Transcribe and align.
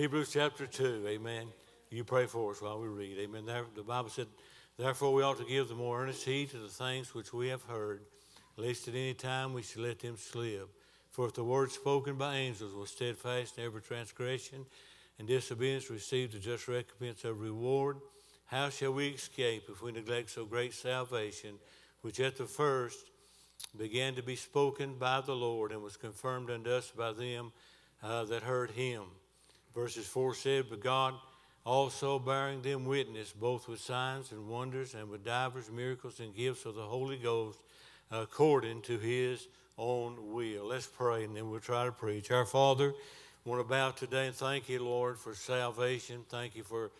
Hebrews 0.00 0.30
chapter 0.32 0.66
2, 0.66 1.04
amen. 1.08 1.48
You 1.90 2.04
pray 2.04 2.24
for 2.24 2.52
us 2.52 2.62
while 2.62 2.80
we 2.80 2.88
read, 2.88 3.18
amen. 3.18 3.44
There, 3.44 3.66
the 3.76 3.82
Bible 3.82 4.08
said, 4.08 4.28
Therefore 4.78 5.12
we 5.12 5.22
ought 5.22 5.36
to 5.36 5.44
give 5.44 5.68
the 5.68 5.74
more 5.74 6.02
earnest 6.02 6.24
heed 6.24 6.52
to 6.52 6.58
the 6.58 6.68
things 6.68 7.14
which 7.14 7.34
we 7.34 7.48
have 7.48 7.62
heard, 7.64 8.00
lest 8.56 8.88
at 8.88 8.94
any 8.94 9.12
time 9.12 9.52
we 9.52 9.60
should 9.60 9.82
let 9.82 10.00
them 10.00 10.16
slip. 10.16 10.70
For 11.10 11.26
if 11.26 11.34
the 11.34 11.44
word 11.44 11.70
spoken 11.70 12.16
by 12.16 12.36
angels 12.36 12.72
was 12.72 12.88
steadfast 12.88 13.58
in 13.58 13.64
every 13.64 13.82
transgression, 13.82 14.64
and 15.18 15.28
disobedience 15.28 15.90
received 15.90 16.32
the 16.32 16.38
just 16.38 16.66
recompense 16.66 17.22
of 17.24 17.38
reward, 17.38 17.98
how 18.46 18.70
shall 18.70 18.92
we 18.94 19.08
escape 19.08 19.64
if 19.68 19.82
we 19.82 19.92
neglect 19.92 20.30
so 20.30 20.46
great 20.46 20.72
salvation, 20.72 21.56
which 22.00 22.20
at 22.20 22.38
the 22.38 22.46
first 22.46 23.10
began 23.76 24.14
to 24.14 24.22
be 24.22 24.36
spoken 24.36 24.94
by 24.94 25.20
the 25.20 25.36
Lord 25.36 25.72
and 25.72 25.82
was 25.82 25.98
confirmed 25.98 26.48
unto 26.48 26.70
us 26.70 26.90
by 26.90 27.12
them 27.12 27.52
uh, 28.02 28.24
that 28.24 28.44
heard 28.44 28.70
him? 28.70 29.02
Verses 29.74 30.06
4 30.06 30.34
said, 30.34 30.64
But 30.68 30.80
God 30.80 31.14
also 31.64 32.18
bearing 32.18 32.62
them 32.62 32.84
witness, 32.84 33.32
both 33.32 33.68
with 33.68 33.80
signs 33.80 34.32
and 34.32 34.48
wonders 34.48 34.94
and 34.94 35.08
with 35.08 35.24
divers 35.24 35.70
miracles 35.70 36.20
and 36.20 36.34
gifts 36.34 36.64
of 36.64 36.74
the 36.74 36.82
Holy 36.82 37.16
Ghost, 37.16 37.58
according 38.10 38.82
to 38.82 38.98
his 38.98 39.46
own 39.78 40.32
will. 40.32 40.66
Let's 40.66 40.86
pray 40.86 41.24
and 41.24 41.36
then 41.36 41.50
we'll 41.50 41.60
try 41.60 41.84
to 41.84 41.92
preach. 41.92 42.30
Our 42.30 42.46
Father, 42.46 42.90
I 42.90 43.48
want 43.48 43.60
to 43.60 43.68
bow 43.68 43.90
today 43.90 44.26
and 44.26 44.34
thank 44.34 44.68
you, 44.68 44.84
Lord, 44.84 45.18
for 45.18 45.34
salvation. 45.34 46.24
Thank 46.28 46.56
you 46.56 46.62
for, 46.62 46.90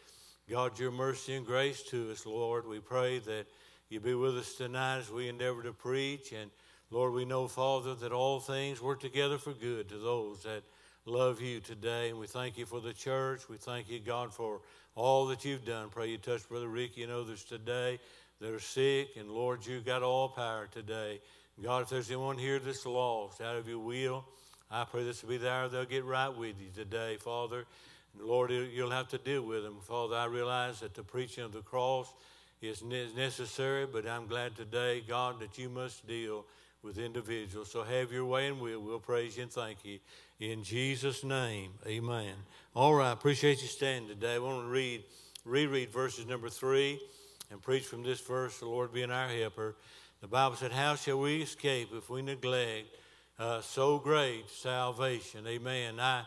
God, 0.49 0.79
your 0.79 0.91
mercy 0.91 1.35
and 1.35 1.45
grace 1.45 1.83
to 1.85 2.11
us, 2.11 2.25
Lord. 2.25 2.67
We 2.67 2.81
pray 2.81 3.19
that 3.21 3.47
you 3.89 4.01
be 4.01 4.15
with 4.15 4.39
us 4.39 4.55
tonight 4.55 4.99
as 4.99 5.11
we 5.11 5.29
endeavor 5.29 5.63
to 5.65 5.73
preach. 5.73 6.33
And 6.33 6.51
Lord, 6.91 7.13
we 7.13 7.25
know, 7.25 7.49
Father, 7.49 7.95
that 7.97 8.13
all 8.13 8.41
things 8.41 8.81
work 8.81 9.01
together 9.01 9.37
for 9.37 9.53
good 9.53 9.89
to 9.89 9.99
those 9.99 10.43
that 10.45 10.63
love 11.07 11.41
you 11.41 11.61
today. 11.61 12.11
And 12.11 12.19
we 12.19 12.27
thank 12.27 12.59
you 12.59 12.67
for 12.67 12.81
the 12.81 12.93
church. 12.93 13.49
We 13.49 13.57
thank 13.57 13.91
you, 13.91 14.01
God, 14.01 14.33
for 14.33 14.61
all 14.95 15.27
that 15.27 15.45
you've 15.45 15.65
done. 15.65 15.89
Pray 15.91 16.09
you 16.11 16.19
touch 16.19 16.49
Brother 16.49 16.69
Ricky 16.69 17.03
and 17.03 17.13
others 17.13 17.45
today 17.45 17.99
that 18.41 18.51
are 18.53 18.61
sick. 18.61 19.11
And 19.17 19.31
Lord, 19.31 19.67
you've 19.67 19.85
got 19.85 20.03
all 20.03 20.29
power 20.29 20.69
today. 20.71 21.21
God, 21.63 21.83
if 21.83 21.89
there's 21.89 22.09
anyone 22.11 22.39
here 22.39 22.59
that's 22.59 22.87
lost 22.87 23.41
out 23.41 23.57
of 23.57 23.69
your 23.69 23.79
will, 23.79 24.25
I 24.71 24.85
pray 24.85 25.05
this 25.05 25.23
will 25.23 25.31
be 25.31 25.37
there. 25.37 25.69
They'll 25.69 25.85
get 25.85 26.05
right 26.05 26.29
with 26.29 26.57
you 26.61 26.69
today, 26.75 27.17
Father. 27.17 27.65
And 28.19 28.27
Lord, 28.27 28.51
you'll 28.51 28.91
have 28.91 29.09
to 29.09 29.19
deal 29.19 29.43
with 29.43 29.63
them. 29.63 29.77
Father, 29.83 30.17
I 30.17 30.27
realize 30.27 30.81
that 30.81 30.95
the 30.95 31.03
preaching 31.03 31.45
of 31.45 31.53
the 31.53 31.61
cross 31.61 32.13
is 32.63 32.83
necessary, 32.83 33.87
but 33.87 34.07
I'm 34.07 34.27
glad 34.27 34.57
today, 34.57 35.03
God, 35.07 35.41
that 35.41 35.59
you 35.59 35.69
must 35.69 36.07
deal 36.07 36.45
with 36.83 36.99
individuals. 36.99 37.71
So 37.71 37.83
have 37.83 38.13
your 38.13 38.25
way 38.25 38.49
and 38.49 38.61
we'll, 38.61 38.81
we'll 38.81 38.99
praise 38.99 39.37
you 39.37 39.45
and 39.45 39.53
thank 39.53 39.85
you. 39.85 39.99
In 40.39 40.63
Jesus' 40.63 41.23
name, 41.23 41.73
amen. 41.87 42.35
All 42.75 42.95
right, 42.95 43.13
appreciate 43.13 43.61
you 43.61 43.69
standing 43.69 44.09
today. 44.09 44.35
I 44.35 44.39
want 44.39 44.65
to 44.65 44.71
read, 44.71 45.05
reread 45.45 45.91
verses 45.91 46.27
number 46.27 46.49
three 46.49 47.01
and 47.51 47.61
preach 47.61 47.85
from 47.85 48.03
this 48.03 48.21
verse, 48.21 48.59
the 48.59 48.67
Lord 48.67 48.93
being 48.93 49.11
our 49.11 49.29
helper. 49.29 49.77
The 50.21 50.29
Bible 50.29 50.57
said, 50.57 50.73
How 50.73 50.97
shall 50.97 51.21
we 51.21 51.43
escape 51.43 51.91
if 51.93 52.09
we 52.09 52.23
neglect 52.23 52.87
uh, 53.39 53.61
so 53.61 53.99
great 53.99 54.49
salvation? 54.49 55.47
Amen. 55.47 55.99
I 56.01 56.25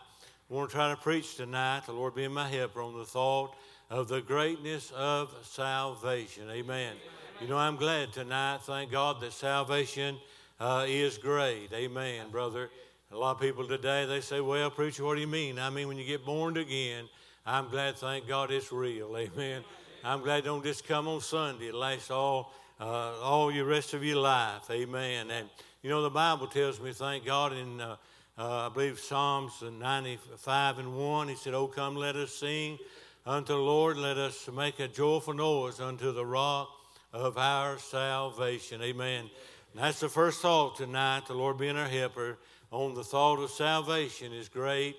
want 0.49 0.69
to 0.69 0.75
try 0.75 0.89
to 0.89 0.97
preach 0.97 1.35
tonight, 1.35 1.85
the 1.85 1.93
Lord 1.93 2.15
being 2.15 2.33
my 2.33 2.47
helper, 2.47 2.81
on 2.81 2.97
the 2.97 3.05
thought 3.05 3.55
of 3.89 4.07
the 4.07 4.21
greatness 4.21 4.91
of 4.95 5.33
salvation. 5.43 6.49
Amen. 6.49 6.93
You 7.41 7.47
know, 7.47 7.57
I'm 7.57 7.75
glad 7.75 8.13
tonight, 8.13 8.59
thank 8.63 8.91
God, 8.91 9.21
that 9.21 9.33
salvation 9.33 10.17
uh, 10.59 10.85
is 10.87 11.17
great. 11.17 11.69
Amen, 11.73 12.29
brother. 12.31 12.69
A 13.11 13.17
lot 13.17 13.35
of 13.35 13.41
people 13.41 13.67
today, 13.67 14.05
they 14.05 14.21
say, 14.21 14.41
well, 14.41 14.71
preacher, 14.71 15.03
what 15.03 15.15
do 15.15 15.21
you 15.21 15.27
mean? 15.27 15.59
I 15.59 15.69
mean, 15.69 15.87
when 15.87 15.97
you 15.97 16.05
get 16.05 16.25
born 16.25 16.57
again, 16.57 17.07
I'm 17.45 17.69
glad, 17.69 17.97
thank 17.97 18.27
God, 18.27 18.51
it's 18.51 18.71
real. 18.71 19.15
Amen. 19.17 19.63
I'm 20.03 20.21
glad 20.21 20.43
don't 20.43 20.63
just 20.63 20.87
come 20.87 21.07
on 21.07 21.21
Sunday. 21.21 21.67
It 21.67 21.75
lasts 21.75 22.11
all, 22.11 22.53
uh, 22.79 23.19
all 23.21 23.51
your 23.51 23.65
rest 23.65 23.93
of 23.93 24.03
your 24.03 24.17
life. 24.17 24.69
Amen. 24.71 25.29
And, 25.29 25.49
you 25.81 25.89
know, 25.89 26.01
the 26.01 26.09
Bible 26.09 26.47
tells 26.47 26.79
me, 26.79 26.91
thank 26.91 27.25
God, 27.25 27.53
in, 27.53 27.79
uh, 27.79 27.97
uh, 28.37 28.67
I 28.67 28.69
believe, 28.69 28.99
Psalms 28.99 29.61
95 29.61 30.79
and 30.79 30.97
1, 30.97 31.27
he 31.27 31.35
said, 31.35 31.53
Oh, 31.53 31.67
come, 31.67 31.95
let 31.95 32.15
us 32.15 32.33
sing 32.33 32.79
unto 33.25 33.53
the 33.53 33.59
Lord. 33.59 33.97
Let 33.97 34.17
us 34.17 34.49
make 34.53 34.79
a 34.79 34.87
joyful 34.87 35.33
noise 35.33 35.79
unto 35.79 36.11
the 36.11 36.25
rock 36.25 36.69
of 37.11 37.37
our 37.37 37.77
salvation. 37.77 38.81
Amen. 38.81 39.29
And 39.73 39.81
that's 39.81 39.99
the 39.99 40.09
first 40.09 40.41
thought 40.41 40.75
tonight, 40.75 41.25
the 41.25 41.33
Lord 41.33 41.57
being 41.57 41.77
our 41.77 41.87
helper 41.87 42.37
on 42.71 42.93
the 42.93 43.03
thought 43.03 43.39
of 43.39 43.49
salvation 43.49 44.31
is 44.31 44.47
great. 44.47 44.95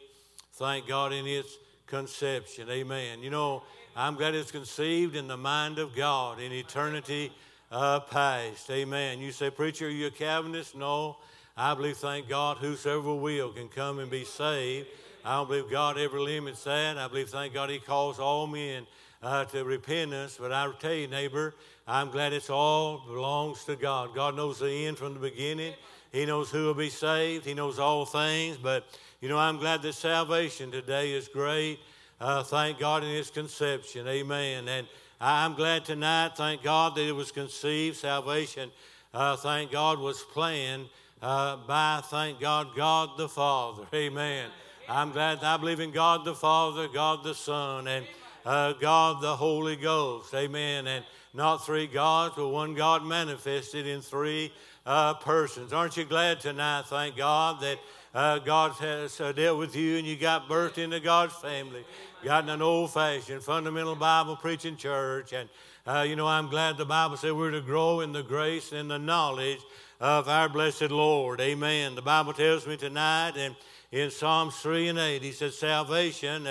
Thank 0.54 0.88
God 0.88 1.12
in 1.12 1.28
its 1.28 1.58
conception. 1.86 2.68
Amen. 2.68 3.22
You 3.22 3.30
know, 3.30 3.62
I'm 3.94 4.16
glad 4.16 4.34
it's 4.34 4.50
conceived 4.50 5.14
in 5.14 5.28
the 5.28 5.36
mind 5.36 5.78
of 5.78 5.94
God 5.94 6.40
in 6.40 6.50
eternity 6.50 7.30
uh, 7.70 8.00
past. 8.00 8.68
Amen. 8.68 9.20
You 9.20 9.30
say, 9.30 9.48
Preacher, 9.48 9.86
are 9.86 9.90
you 9.90 10.08
a 10.08 10.10
Calvinist? 10.10 10.74
No. 10.74 11.18
I 11.56 11.74
believe, 11.74 11.98
thank 11.98 12.28
God, 12.28 12.56
whosoever 12.56 13.14
will 13.14 13.50
can 13.50 13.68
come 13.68 14.00
and 14.00 14.10
be 14.10 14.24
saved. 14.24 14.88
I 15.24 15.36
don't 15.36 15.48
believe 15.48 15.70
God 15.70 15.98
ever 15.98 16.20
limits 16.20 16.64
that. 16.64 16.98
I 16.98 17.06
believe, 17.06 17.28
thank 17.28 17.54
God, 17.54 17.70
He 17.70 17.78
calls 17.78 18.18
all 18.18 18.48
men 18.48 18.88
uh, 19.24 19.44
to 19.46 19.64
repentance. 19.64 20.36
But 20.38 20.52
I 20.52 20.70
tell 20.78 20.92
you, 20.92 21.08
neighbor, 21.08 21.54
I'm 21.88 22.10
glad 22.10 22.32
it's 22.32 22.50
all 22.50 23.02
belongs 23.06 23.64
to 23.64 23.74
God. 23.74 24.14
God 24.14 24.36
knows 24.36 24.60
the 24.60 24.86
end 24.86 24.98
from 24.98 25.14
the 25.14 25.20
beginning. 25.20 25.74
He 26.12 26.26
knows 26.26 26.50
who 26.50 26.66
will 26.66 26.74
be 26.74 26.90
saved. 26.90 27.44
He 27.44 27.54
knows 27.54 27.78
all 27.78 28.04
things. 28.04 28.56
But, 28.56 28.86
you 29.20 29.28
know, 29.28 29.38
I'm 29.38 29.58
glad 29.58 29.82
that 29.82 29.94
salvation 29.94 30.70
today 30.70 31.12
is 31.12 31.26
great. 31.26 31.80
Uh, 32.20 32.42
thank 32.44 32.78
God 32.78 33.02
in 33.02 33.10
His 33.10 33.30
conception. 33.30 34.06
Amen. 34.06 34.68
And 34.68 34.86
I'm 35.20 35.54
glad 35.54 35.84
tonight, 35.84 36.32
thank 36.36 36.62
God, 36.62 36.94
that 36.94 37.08
it 37.08 37.12
was 37.12 37.32
conceived. 37.32 37.96
Salvation, 37.96 38.70
uh, 39.12 39.36
thank 39.36 39.72
God, 39.72 39.98
was 39.98 40.22
planned 40.22 40.86
uh, 41.22 41.56
by, 41.56 42.02
thank 42.04 42.38
God, 42.38 42.76
God 42.76 43.16
the 43.16 43.28
Father. 43.28 43.84
Amen. 43.92 44.50
I'm 44.88 45.12
glad 45.12 45.42
I 45.42 45.56
believe 45.56 45.80
in 45.80 45.90
God 45.90 46.24
the 46.24 46.34
Father, 46.34 46.88
God 46.88 47.24
the 47.24 47.34
Son, 47.34 47.88
and 47.88 48.06
uh, 48.44 48.72
God 48.74 49.22
the 49.22 49.36
Holy 49.36 49.76
Ghost. 49.76 50.34
Amen. 50.34 50.86
And 50.86 51.04
not 51.32 51.64
three 51.66 51.86
gods, 51.86 52.34
but 52.36 52.48
one 52.48 52.74
God 52.74 53.04
manifested 53.04 53.86
in 53.86 54.00
three 54.00 54.52
uh, 54.86 55.14
persons. 55.14 55.72
Aren't 55.72 55.96
you 55.96 56.04
glad 56.04 56.40
tonight, 56.40 56.84
thank 56.86 57.16
God, 57.16 57.60
that 57.60 57.78
uh, 58.14 58.38
God 58.38 58.72
has 58.72 59.20
uh, 59.20 59.32
dealt 59.32 59.58
with 59.58 59.74
you 59.74 59.96
and 59.96 60.06
you 60.06 60.16
got 60.16 60.48
birthed 60.48 60.78
into 60.78 61.00
God's 61.00 61.34
family, 61.34 61.84
got 62.22 62.44
in 62.44 62.50
an 62.50 62.62
old 62.62 62.92
fashioned 62.92 63.42
fundamental 63.42 63.96
Bible 63.96 64.36
preaching 64.36 64.76
church. 64.76 65.32
And, 65.32 65.48
uh, 65.86 66.04
you 66.06 66.14
know, 66.14 66.28
I'm 66.28 66.48
glad 66.48 66.76
the 66.76 66.84
Bible 66.84 67.16
said 67.16 67.32
we're 67.32 67.50
to 67.50 67.60
grow 67.60 68.00
in 68.00 68.12
the 68.12 68.22
grace 68.22 68.72
and 68.72 68.88
the 68.88 68.98
knowledge 68.98 69.60
of 70.00 70.28
our 70.28 70.48
blessed 70.48 70.90
Lord. 70.90 71.40
Amen. 71.40 71.96
The 71.96 72.02
Bible 72.02 72.32
tells 72.32 72.66
me 72.66 72.76
tonight 72.76 73.32
and 73.36 73.56
in 73.90 74.10
Psalms 74.10 74.56
3 74.56 74.88
and 74.88 74.98
8, 74.98 75.22
he 75.22 75.30
says, 75.30 75.56
Salvation 75.56 76.46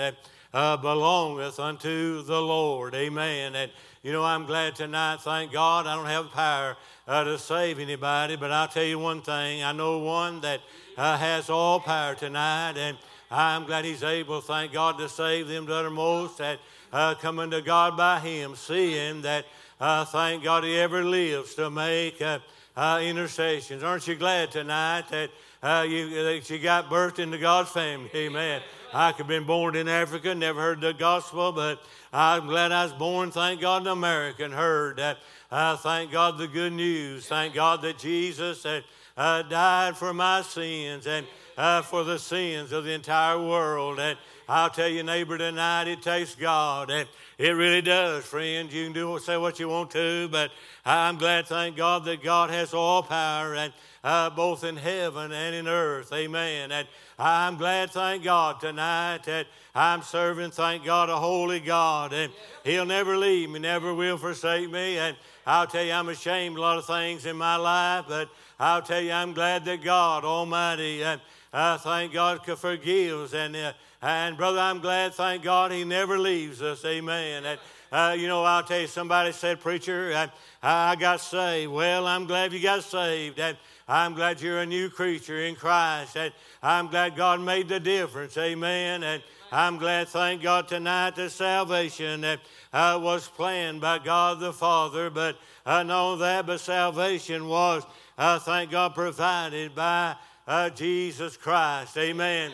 uh, 0.54 0.76
belongeth 0.76 1.58
unto 1.58 2.22
the 2.22 2.40
Lord. 2.40 2.94
Amen. 2.94 3.56
And, 3.56 3.72
you 4.04 4.12
know, 4.12 4.22
I'm 4.22 4.46
glad 4.46 4.76
tonight, 4.76 5.18
thank 5.20 5.50
God, 5.50 5.88
I 5.88 5.96
don't 5.96 6.06
have 6.06 6.30
power 6.30 6.76
uh, 7.08 7.24
to 7.24 7.38
save 7.38 7.80
anybody, 7.80 8.36
but 8.36 8.52
I'll 8.52 8.68
tell 8.68 8.84
you 8.84 9.00
one 9.00 9.20
thing. 9.20 9.64
I 9.64 9.72
know 9.72 9.98
one 9.98 10.40
that 10.42 10.60
uh, 10.96 11.18
has 11.18 11.50
all 11.50 11.80
power 11.80 12.14
tonight, 12.14 12.78
and 12.78 12.96
I'm 13.32 13.64
glad 13.64 13.84
he's 13.84 14.04
able, 14.04 14.40
thank 14.40 14.72
God, 14.72 14.96
to 14.98 15.08
save 15.08 15.48
them 15.48 15.66
to 15.66 15.74
uttermost 15.74 16.38
that 16.38 16.60
uh, 16.92 17.16
come 17.16 17.40
unto 17.40 17.60
God 17.60 17.96
by 17.96 18.20
him, 18.20 18.54
seeing 18.54 19.22
that, 19.22 19.46
uh, 19.80 20.04
thank 20.04 20.44
God, 20.44 20.62
he 20.62 20.78
ever 20.78 21.02
lives 21.02 21.56
to 21.56 21.68
make 21.68 22.22
uh, 22.22 22.38
uh, 22.76 23.00
intercessions. 23.02 23.82
Aren't 23.82 24.06
you 24.06 24.14
glad 24.14 24.52
tonight 24.52 25.08
that 25.10 25.30
you, 25.64 26.10
that 26.10 26.50
you 26.50 26.58
got 26.58 26.90
birthed 26.90 27.18
into 27.18 27.38
God's 27.38 27.70
family? 27.70 28.10
Amen. 28.14 28.60
I 28.92 29.12
could 29.12 29.20
have 29.20 29.28
been 29.28 29.44
born 29.44 29.76
in 29.76 29.88
Africa, 29.88 30.34
never 30.34 30.60
heard 30.60 30.82
the 30.82 30.92
gospel, 30.92 31.52
but 31.52 31.82
I'm 32.12 32.46
glad 32.46 32.70
I 32.70 32.84
was 32.84 32.92
born, 32.92 33.30
thank 33.30 33.62
God, 33.62 33.82
in 33.82 33.88
America 33.88 34.44
and 34.44 34.52
heard 34.52 34.98
that 34.98 35.18
uh, 35.50 35.76
thank 35.78 36.12
God 36.12 36.36
the 36.36 36.46
good 36.46 36.74
news. 36.74 37.26
Thank 37.26 37.54
God 37.54 37.80
that 37.80 37.98
Jesus 37.98 38.62
had 38.64 38.84
uh, 39.16 39.40
died 39.42 39.96
for 39.96 40.12
my 40.12 40.42
sins 40.42 41.06
and 41.06 41.26
uh, 41.56 41.82
for 41.82 42.04
the 42.04 42.18
sins 42.18 42.72
of 42.72 42.84
the 42.84 42.92
entire 42.92 43.38
world. 43.38 43.98
And 43.98 44.18
I'll 44.48 44.70
tell 44.70 44.88
you, 44.88 45.02
neighbor, 45.02 45.38
tonight 45.38 45.88
it 45.88 46.02
takes 46.02 46.34
God. 46.34 46.90
And 46.90 47.08
it 47.38 47.50
really 47.50 47.82
does, 47.82 48.24
friends. 48.24 48.74
You 48.74 48.84
can 48.84 48.92
do 48.92 49.18
say 49.18 49.36
what 49.36 49.58
you 49.58 49.68
want 49.68 49.90
to, 49.92 50.28
but 50.28 50.50
I'm 50.84 51.16
glad, 51.16 51.46
thank 51.46 51.76
God, 51.76 52.04
that 52.04 52.22
God 52.22 52.50
has 52.50 52.74
all 52.74 53.02
power 53.02 53.54
and 53.54 53.72
uh, 54.04 54.28
both 54.28 54.64
in 54.64 54.76
heaven 54.76 55.32
and 55.32 55.54
in 55.54 55.66
earth. 55.66 56.12
Amen. 56.12 56.70
And 56.70 56.86
I'm 57.18 57.56
glad, 57.56 57.90
thank 57.90 58.22
God, 58.22 58.60
tonight 58.60 59.24
that 59.24 59.46
I'm 59.74 60.02
serving, 60.02 60.50
thank 60.50 60.84
God, 60.84 61.08
a 61.08 61.16
holy 61.16 61.58
God. 61.58 62.12
And 62.12 62.30
He'll 62.64 62.84
never 62.84 63.16
leave 63.16 63.48
me, 63.48 63.60
never 63.60 63.94
will 63.94 64.18
forsake 64.18 64.70
me. 64.70 64.98
And 64.98 65.16
I'll 65.46 65.66
tell 65.66 65.82
you, 65.82 65.92
I'm 65.92 66.10
ashamed 66.10 66.58
a 66.58 66.60
lot 66.60 66.76
of 66.76 66.86
things 66.86 67.24
in 67.24 67.36
my 67.36 67.56
life, 67.56 68.04
but 68.08 68.28
I'll 68.60 68.82
tell 68.82 69.00
you, 69.00 69.12
I'm 69.12 69.32
glad 69.32 69.64
that 69.64 69.82
God 69.82 70.24
Almighty, 70.24 71.02
uh, 71.02 71.16
I 71.56 71.76
thank 71.76 72.12
God, 72.12 72.44
forgives 72.58 73.32
and 73.32 73.54
uh, 73.54 73.72
And 74.02 74.36
brother, 74.36 74.58
I'm 74.58 74.80
glad, 74.80 75.14
thank 75.14 75.44
God, 75.44 75.70
He 75.70 75.84
never 75.84 76.18
leaves 76.18 76.60
us. 76.60 76.84
Amen. 76.84 77.44
And, 77.44 77.60
uh, 77.92 78.16
you 78.18 78.26
know, 78.26 78.42
I'll 78.42 78.64
tell 78.64 78.80
you, 78.80 78.88
somebody 78.88 79.30
said, 79.30 79.60
Preacher, 79.60 80.12
I, 80.16 80.30
I 80.60 80.96
got 80.96 81.20
saved. 81.20 81.70
Well, 81.70 82.08
I'm 82.08 82.26
glad 82.26 82.52
you 82.52 82.60
got 82.60 82.82
saved. 82.82 83.38
And 83.38 83.56
I'm 83.86 84.14
glad 84.14 84.40
you're 84.40 84.62
a 84.62 84.66
new 84.66 84.90
creature 84.90 85.44
in 85.44 85.54
Christ. 85.54 86.16
And 86.16 86.32
I'm 86.60 86.88
glad 86.88 87.14
God 87.14 87.40
made 87.40 87.68
the 87.68 87.78
difference. 87.78 88.36
Amen. 88.36 89.04
And 89.04 89.22
I'm 89.52 89.78
glad, 89.78 90.08
thank 90.08 90.42
God, 90.42 90.66
tonight 90.66 91.14
that 91.14 91.30
salvation 91.30 92.22
that 92.22 92.40
uh, 92.72 92.98
was 93.00 93.28
planned 93.28 93.80
by 93.80 94.00
God 94.00 94.40
the 94.40 94.52
Father. 94.52 95.08
But 95.08 95.38
I 95.64 95.84
know 95.84 96.16
that, 96.16 96.46
but 96.46 96.58
salvation 96.58 97.46
was, 97.46 97.84
uh, 98.18 98.40
thank 98.40 98.72
God, 98.72 98.96
provided 98.96 99.72
by 99.76 100.16
uh, 100.46 100.70
Jesus 100.70 101.36
Christ. 101.36 101.96
Amen. 101.96 102.52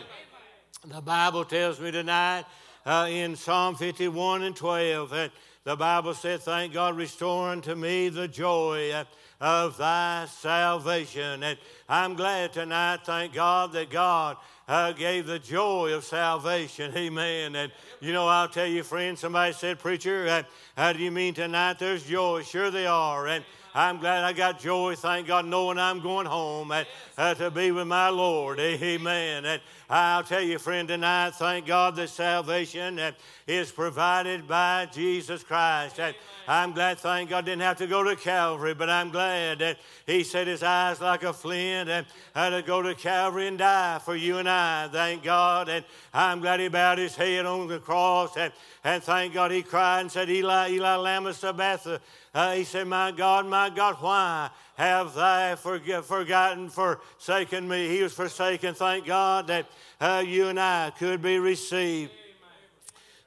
The 0.87 1.01
Bible 1.01 1.45
tells 1.45 1.79
me 1.79 1.91
tonight 1.91 2.45
uh, 2.85 3.07
in 3.09 3.35
Psalm 3.35 3.75
51 3.75 4.43
and 4.43 4.55
12 4.55 5.09
that 5.11 5.31
the 5.63 5.75
Bible 5.75 6.13
said, 6.13 6.41
Thank 6.41 6.73
God, 6.73 6.97
restore 6.97 7.49
unto 7.49 7.75
me 7.75 8.09
the 8.09 8.27
joy 8.27 9.05
of 9.39 9.77
thy 9.77 10.25
salvation. 10.25 11.43
And 11.43 11.57
I'm 11.87 12.15
glad 12.15 12.53
tonight, 12.53 13.01
thank 13.03 13.33
God, 13.33 13.73
that 13.73 13.91
God 13.91 14.37
uh, 14.67 14.93
gave 14.93 15.27
the 15.27 15.37
joy 15.37 15.93
of 15.93 16.03
salvation. 16.03 16.93
Amen. 16.97 17.55
And 17.55 17.71
you 17.99 18.13
know, 18.13 18.27
I'll 18.27 18.47
tell 18.47 18.65
you, 18.65 18.81
friend, 18.81 19.19
somebody 19.19 19.53
said, 19.53 19.77
Preacher, 19.77 20.27
uh, 20.27 20.43
how 20.75 20.93
do 20.93 20.99
you 20.99 21.11
mean 21.11 21.33
tonight 21.33 21.77
there's 21.77 22.03
joy? 22.03 22.41
Sure, 22.41 22.71
they 22.71 22.87
are. 22.87 23.27
And 23.27 23.45
I'm 23.73 23.99
glad 23.99 24.25
I 24.25 24.33
got 24.33 24.59
joy, 24.59 24.95
thank 24.95 25.27
God, 25.27 25.45
knowing 25.45 25.79
I'm 25.79 26.01
going 26.01 26.25
home 26.25 26.71
uh, 26.71 26.83
uh, 27.17 27.33
to 27.35 27.49
be 27.49 27.71
with 27.71 27.87
my 27.87 28.09
Lord. 28.09 28.59
Amen. 28.59 29.45
And 29.45 29.61
I'll 29.89 30.23
tell 30.23 30.41
you, 30.41 30.59
friend, 30.59 30.89
tonight, 30.89 31.35
thank 31.35 31.67
God 31.67 31.95
that 31.95 32.09
salvation 32.09 32.99
uh, 32.99 33.11
is 33.47 33.71
provided 33.71 34.45
by 34.45 34.89
Jesus 34.91 35.41
Christ. 35.43 36.01
And 36.01 36.13
I'm 36.49 36.73
glad, 36.73 36.99
thank 36.99 37.29
God, 37.29 37.45
didn't 37.45 37.61
have 37.61 37.77
to 37.77 37.87
go 37.87 38.03
to 38.03 38.17
Calvary, 38.17 38.73
but 38.73 38.89
I'm 38.89 39.09
glad 39.09 39.59
that 39.59 39.77
He 40.05 40.25
set 40.25 40.47
His 40.47 40.63
eyes 40.63 40.99
like 40.99 41.23
a 41.23 41.31
flint 41.31 41.89
and 41.89 42.05
had 42.35 42.49
to 42.49 42.61
go 42.63 42.81
to 42.81 42.93
Calvary 42.93 43.47
and 43.47 43.57
die 43.57 43.99
for 43.99 44.17
you 44.17 44.39
and 44.39 44.49
I. 44.49 44.89
Thank 44.89 45.23
God. 45.23 45.69
And 45.69 45.85
I'm 46.13 46.41
glad 46.41 46.59
He 46.59 46.67
bowed 46.67 46.97
His 46.97 47.15
head 47.15 47.45
on 47.45 47.69
the 47.69 47.79
cross 47.79 48.35
and, 48.35 48.51
and 48.83 49.01
thank 49.01 49.33
God 49.33 49.51
He 49.51 49.61
cried 49.61 50.01
and 50.01 50.11
said, 50.11 50.29
Eli, 50.29 50.71
Eli, 50.71 50.95
Lama 50.95 51.29
Sabbathah. 51.29 52.01
Uh, 52.33 52.53
he 52.53 52.63
said, 52.63 52.87
My 52.87 53.11
God, 53.11 53.45
my 53.45 53.69
God, 53.69 53.97
why 53.99 54.49
have 54.75 55.13
thou 55.13 55.55
forgotten, 55.55 56.69
forsaken 56.69 57.67
me? 57.67 57.89
He 57.89 58.01
was 58.03 58.13
forsaken. 58.13 58.73
Thank 58.73 59.05
God 59.05 59.47
that 59.47 59.67
uh, 59.99 60.23
you 60.25 60.47
and 60.47 60.59
I 60.59 60.91
could 60.97 61.21
be 61.21 61.39
received. 61.39 62.11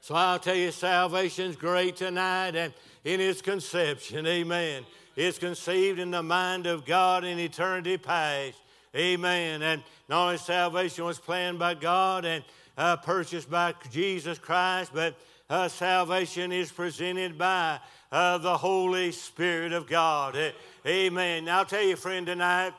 So 0.01 0.15
I'll 0.15 0.39
tell 0.39 0.55
you, 0.55 0.71
salvation's 0.71 1.55
great 1.55 1.95
tonight. 1.95 2.55
And 2.55 2.73
in 3.05 3.21
its 3.21 3.41
conception. 3.41 4.25
Amen. 4.25 4.83
It's 5.15 5.37
conceived 5.37 5.99
in 5.99 6.11
the 6.11 6.23
mind 6.23 6.65
of 6.65 6.85
God 6.85 7.23
in 7.23 7.39
eternity 7.39 7.97
past. 7.97 8.57
Amen. 8.95 9.61
And 9.61 9.83
not 10.09 10.25
only 10.25 10.37
salvation 10.37 11.05
was 11.05 11.19
planned 11.19 11.59
by 11.59 11.75
God 11.75 12.25
and 12.25 12.43
uh, 12.77 12.97
purchased 12.97 13.49
by 13.49 13.73
Jesus 13.91 14.39
Christ, 14.39 14.91
but 14.93 15.15
uh, 15.49 15.67
salvation 15.67 16.51
is 16.51 16.71
presented 16.71 17.37
by 17.37 17.79
uh, 18.11 18.37
the 18.37 18.57
Holy 18.57 19.11
Spirit 19.11 19.73
of 19.73 19.87
God. 19.87 20.37
Amen. 20.85 21.45
Now, 21.45 21.59
I'll 21.59 21.65
tell 21.65 21.83
you, 21.83 21.95
friend, 21.95 22.25
tonight, 22.25 22.73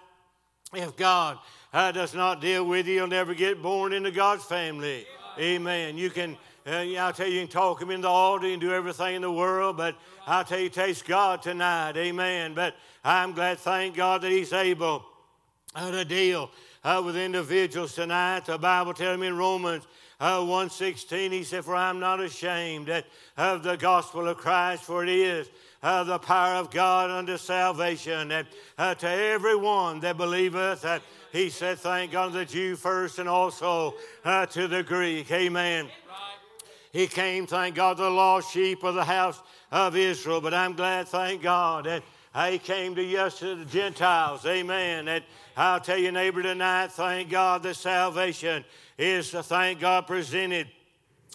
if 0.75 0.97
God 0.97 1.39
uh, 1.73 1.93
does 1.93 2.15
not 2.15 2.41
deal 2.41 2.65
with 2.65 2.87
you, 2.87 2.95
you'll 2.95 3.07
never 3.07 3.35
get 3.35 3.63
born 3.63 3.93
into 3.93 4.11
God's 4.11 4.45
family. 4.45 5.07
Amen. 5.39 5.97
You 5.97 6.11
can 6.11 6.37
uh, 6.67 6.85
I'll 6.99 7.13
tell 7.13 7.29
you, 7.29 7.35
you 7.35 7.41
can 7.43 7.49
talk 7.49 7.81
him 7.81 7.93
in 7.93 8.01
the 8.01 8.09
altar 8.09 8.49
and 8.49 8.61
do 8.61 8.73
everything 8.73 9.15
in 9.15 9.23
the 9.23 9.31
world, 9.31 9.77
but 9.77 9.95
I'll 10.27 10.43
tell 10.43 10.59
you, 10.59 10.69
taste 10.69 11.05
God 11.07 11.41
tonight. 11.41 11.97
Amen. 11.97 12.55
But 12.55 12.75
I'm 13.05 13.35
glad, 13.35 13.59
thank 13.59 13.95
God, 13.95 14.23
that 14.23 14.33
He's 14.33 14.53
able 14.53 15.07
uh, 15.77 15.93
to 15.93 16.05
deal 16.05 16.51
uh, 16.83 17.01
with 17.05 17.17
individuals 17.17 17.95
tonight. 17.95 18.47
The 18.47 18.59
Bible 18.59 18.95
tells 18.95 19.21
me 19.21 19.29
in 19.29 19.37
Romans 19.37 19.87
uh, 20.19 20.39
1.16, 20.39 21.33
He 21.33 21.45
said, 21.45 21.65
For 21.65 21.77
I'm 21.77 22.01
not 22.01 22.21
ashamed 22.21 22.91
of 23.37 23.63
the 23.63 23.77
gospel 23.77 24.29
of 24.29 24.39
Christ, 24.39 24.85
for 24.85 25.03
it 25.03 25.11
is 25.11 25.49
uh, 25.83 26.05
the 26.05 26.19
power 26.19 26.55
of 26.55 26.71
God 26.71 27.11
unto 27.11 27.37
salvation 27.37 28.33
and 28.33 28.47
uh, 28.79 28.95
to 28.95 29.09
everyone 29.09 30.01
that 30.01 30.17
believeth. 30.17 30.85
Uh, 30.85 31.01
he 31.33 31.51
said, 31.51 31.79
Thank 31.79 32.13
God, 32.13 32.33
the 32.33 32.45
Jew 32.45 32.77
first 32.77 33.19
and 33.19 33.29
also 33.29 33.95
uh, 34.25 34.47
to 34.47 34.69
the 34.69 34.83
Greek. 34.83 35.31
Amen. 35.31 35.89
He 36.93 37.07
came, 37.07 37.47
thank 37.47 37.75
God, 37.75 37.99
the 37.99 38.09
lost 38.09 38.53
sheep 38.53 38.83
of 38.83 38.95
the 38.95 39.05
house 39.05 39.43
of 39.71 39.97
Israel. 39.97 40.41
But 40.41 40.55
I'm 40.55 40.73
glad, 40.73 41.09
thank 41.09 41.43
God, 41.43 41.85
that 41.85 42.03
he 42.45 42.59
came 42.59 42.95
to 42.95 43.17
us 43.17 43.39
to 43.39 43.55
the 43.55 43.65
Gentiles. 43.65 44.45
Amen. 44.45 45.09
And 45.09 45.25
I'll 45.57 45.81
tell 45.81 45.97
you, 45.97 46.13
neighbor, 46.13 46.43
tonight, 46.43 46.93
thank 46.93 47.31
God 47.31 47.63
that 47.63 47.77
salvation 47.77 48.63
is, 48.99 49.31
the 49.31 49.43
thank 49.43 49.81
God, 49.81 50.07
presented 50.07 50.69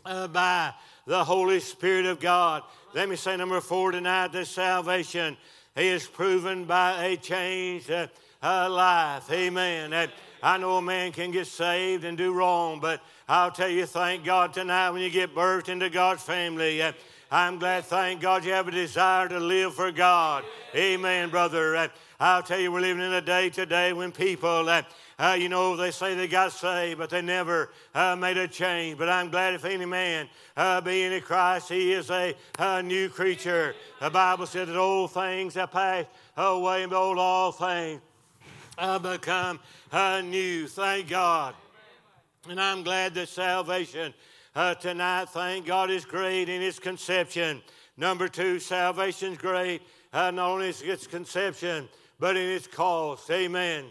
uh, 0.05 0.27
by 0.27 0.73
the 1.07 1.23
Holy 1.23 1.59
Spirit 1.59 2.05
of 2.05 2.19
God. 2.19 2.61
Let 2.93 3.09
me 3.09 3.15
say 3.15 3.35
number 3.35 3.59
four 3.61 3.91
tonight 3.91 4.31
that 4.33 4.45
salvation 4.45 5.37
is 5.75 6.05
proven 6.05 6.65
by 6.65 7.03
a 7.05 7.17
changed 7.17 7.89
uh, 7.89 8.07
uh, 8.43 8.69
life. 8.69 9.31
Amen. 9.31 9.89
That 9.89 10.11
I 10.43 10.57
know 10.57 10.77
a 10.77 10.81
man 10.81 11.13
can 11.13 11.31
get 11.31 11.47
saved 11.47 12.03
and 12.03 12.17
do 12.17 12.33
wrong, 12.33 12.79
but 12.79 13.01
I'll 13.27 13.51
tell 13.51 13.69
you, 13.69 13.85
thank 13.85 14.23
God 14.23 14.53
tonight 14.53 14.91
when 14.91 15.01
you 15.01 15.09
get 15.09 15.33
birthed 15.33 15.69
into 15.69 15.89
God's 15.89 16.21
family. 16.21 16.81
Uh, 17.31 17.35
I'm 17.35 17.59
glad, 17.59 17.85
thank 17.85 18.19
God, 18.19 18.43
you 18.43 18.51
have 18.51 18.67
a 18.67 18.71
desire 18.71 19.29
to 19.29 19.39
live 19.39 19.73
for 19.73 19.89
God. 19.89 20.43
Amen, 20.75 21.29
brother. 21.29 21.77
Uh, 21.77 21.87
I'll 22.19 22.43
tell 22.43 22.59
you, 22.59 22.73
we're 22.73 22.81
living 22.81 23.03
in 23.03 23.13
a 23.13 23.21
day 23.21 23.49
today 23.49 23.93
when 23.93 24.11
people, 24.11 24.67
uh, 24.67 24.81
uh, 25.17 25.37
you 25.39 25.47
know, 25.47 25.77
they 25.77 25.91
say 25.91 26.13
they 26.13 26.27
got 26.27 26.51
saved, 26.51 26.99
but 26.99 27.09
they 27.09 27.21
never 27.21 27.71
uh, 27.95 28.17
made 28.17 28.35
a 28.35 28.49
change. 28.49 28.97
But 28.97 29.07
I'm 29.07 29.29
glad 29.29 29.53
if 29.53 29.63
any 29.63 29.85
man 29.85 30.27
uh, 30.57 30.81
be 30.81 31.03
in 31.03 31.21
Christ, 31.21 31.69
he 31.69 31.93
is 31.93 32.09
a, 32.11 32.35
a, 32.59 32.83
new 32.83 33.07
creature. 33.07 33.75
The 34.01 34.09
Bible 34.09 34.45
said 34.45 34.67
that 34.67 34.75
old 34.75 35.13
things 35.13 35.53
have 35.53 35.71
passed 35.71 36.09
away, 36.35 36.83
and 36.83 36.89
behold, 36.89 37.17
all 37.17 37.53
things 37.53 38.01
have 38.77 39.03
become 39.03 39.57
new. 40.29 40.67
Thank 40.67 41.07
God. 41.07 41.55
And 42.49 42.59
I'm 42.59 42.83
glad 42.83 43.13
that 43.13 43.29
salvation 43.29 44.13
uh, 44.55 44.75
tonight, 44.75 45.29
thank 45.29 45.65
God, 45.65 45.89
is 45.89 46.05
great 46.05 46.49
in 46.49 46.61
its 46.61 46.79
conception. 46.79 47.61
Number 47.97 48.27
two, 48.27 48.59
salvation's 48.59 49.37
great 49.37 49.81
uh, 50.13 50.31
not 50.31 50.49
only 50.49 50.67
in 50.67 50.89
its 50.89 51.07
conception, 51.07 51.87
but 52.19 52.35
in 52.35 52.47
its 52.49 52.67
cost. 52.67 53.29
Amen. 53.31 53.85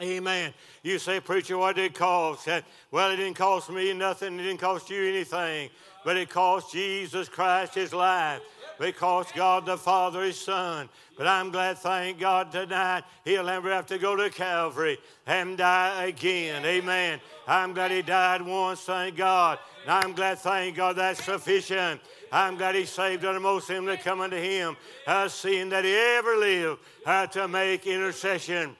Amen. 0.00 0.54
You 0.82 0.98
say, 0.98 1.20
preacher, 1.20 1.58
what 1.58 1.76
did 1.76 1.86
it 1.86 1.94
cost? 1.94 2.48
Uh, 2.48 2.62
well, 2.90 3.10
it 3.10 3.16
didn't 3.16 3.34
cost 3.34 3.70
me 3.70 3.92
nothing. 3.92 4.38
It 4.38 4.42
didn't 4.42 4.60
cost 4.60 4.88
you 4.90 5.04
anything. 5.04 5.70
But 6.04 6.16
it 6.16 6.30
cost 6.30 6.72
Jesus 6.72 7.28
Christ 7.28 7.74
his 7.74 7.92
life 7.92 8.40
because 8.80 9.26
God 9.36 9.66
the 9.66 9.76
Father 9.76 10.22
is 10.22 10.40
Son. 10.40 10.88
But 11.18 11.26
I'm 11.26 11.50
glad, 11.50 11.76
thank 11.76 12.18
God, 12.18 12.50
tonight 12.50 13.04
he'll 13.26 13.44
never 13.44 13.70
have 13.70 13.84
to 13.86 13.98
go 13.98 14.16
to 14.16 14.30
Calvary 14.30 14.96
and 15.26 15.58
die 15.58 16.06
again. 16.06 16.64
Amen. 16.64 17.20
I'm 17.46 17.74
glad 17.74 17.90
he 17.90 18.00
died 18.00 18.40
once, 18.40 18.80
thank 18.80 19.16
God. 19.16 19.58
And 19.82 19.92
I'm 19.92 20.14
glad, 20.14 20.38
thank 20.38 20.76
God, 20.76 20.96
that's 20.96 21.22
sufficient. 21.22 22.00
I'm 22.32 22.56
glad 22.56 22.74
he 22.74 22.86
saved 22.86 23.22
uttermost 23.22 23.68
him 23.68 23.84
that 23.84 24.02
come 24.02 24.22
unto 24.22 24.38
him, 24.38 24.78
uh, 25.06 25.28
seeing 25.28 25.68
that 25.68 25.84
he 25.84 25.94
ever 25.94 26.38
lived 26.38 26.80
uh, 27.04 27.26
to 27.26 27.48
make 27.48 27.86
intercession. 27.86 28.74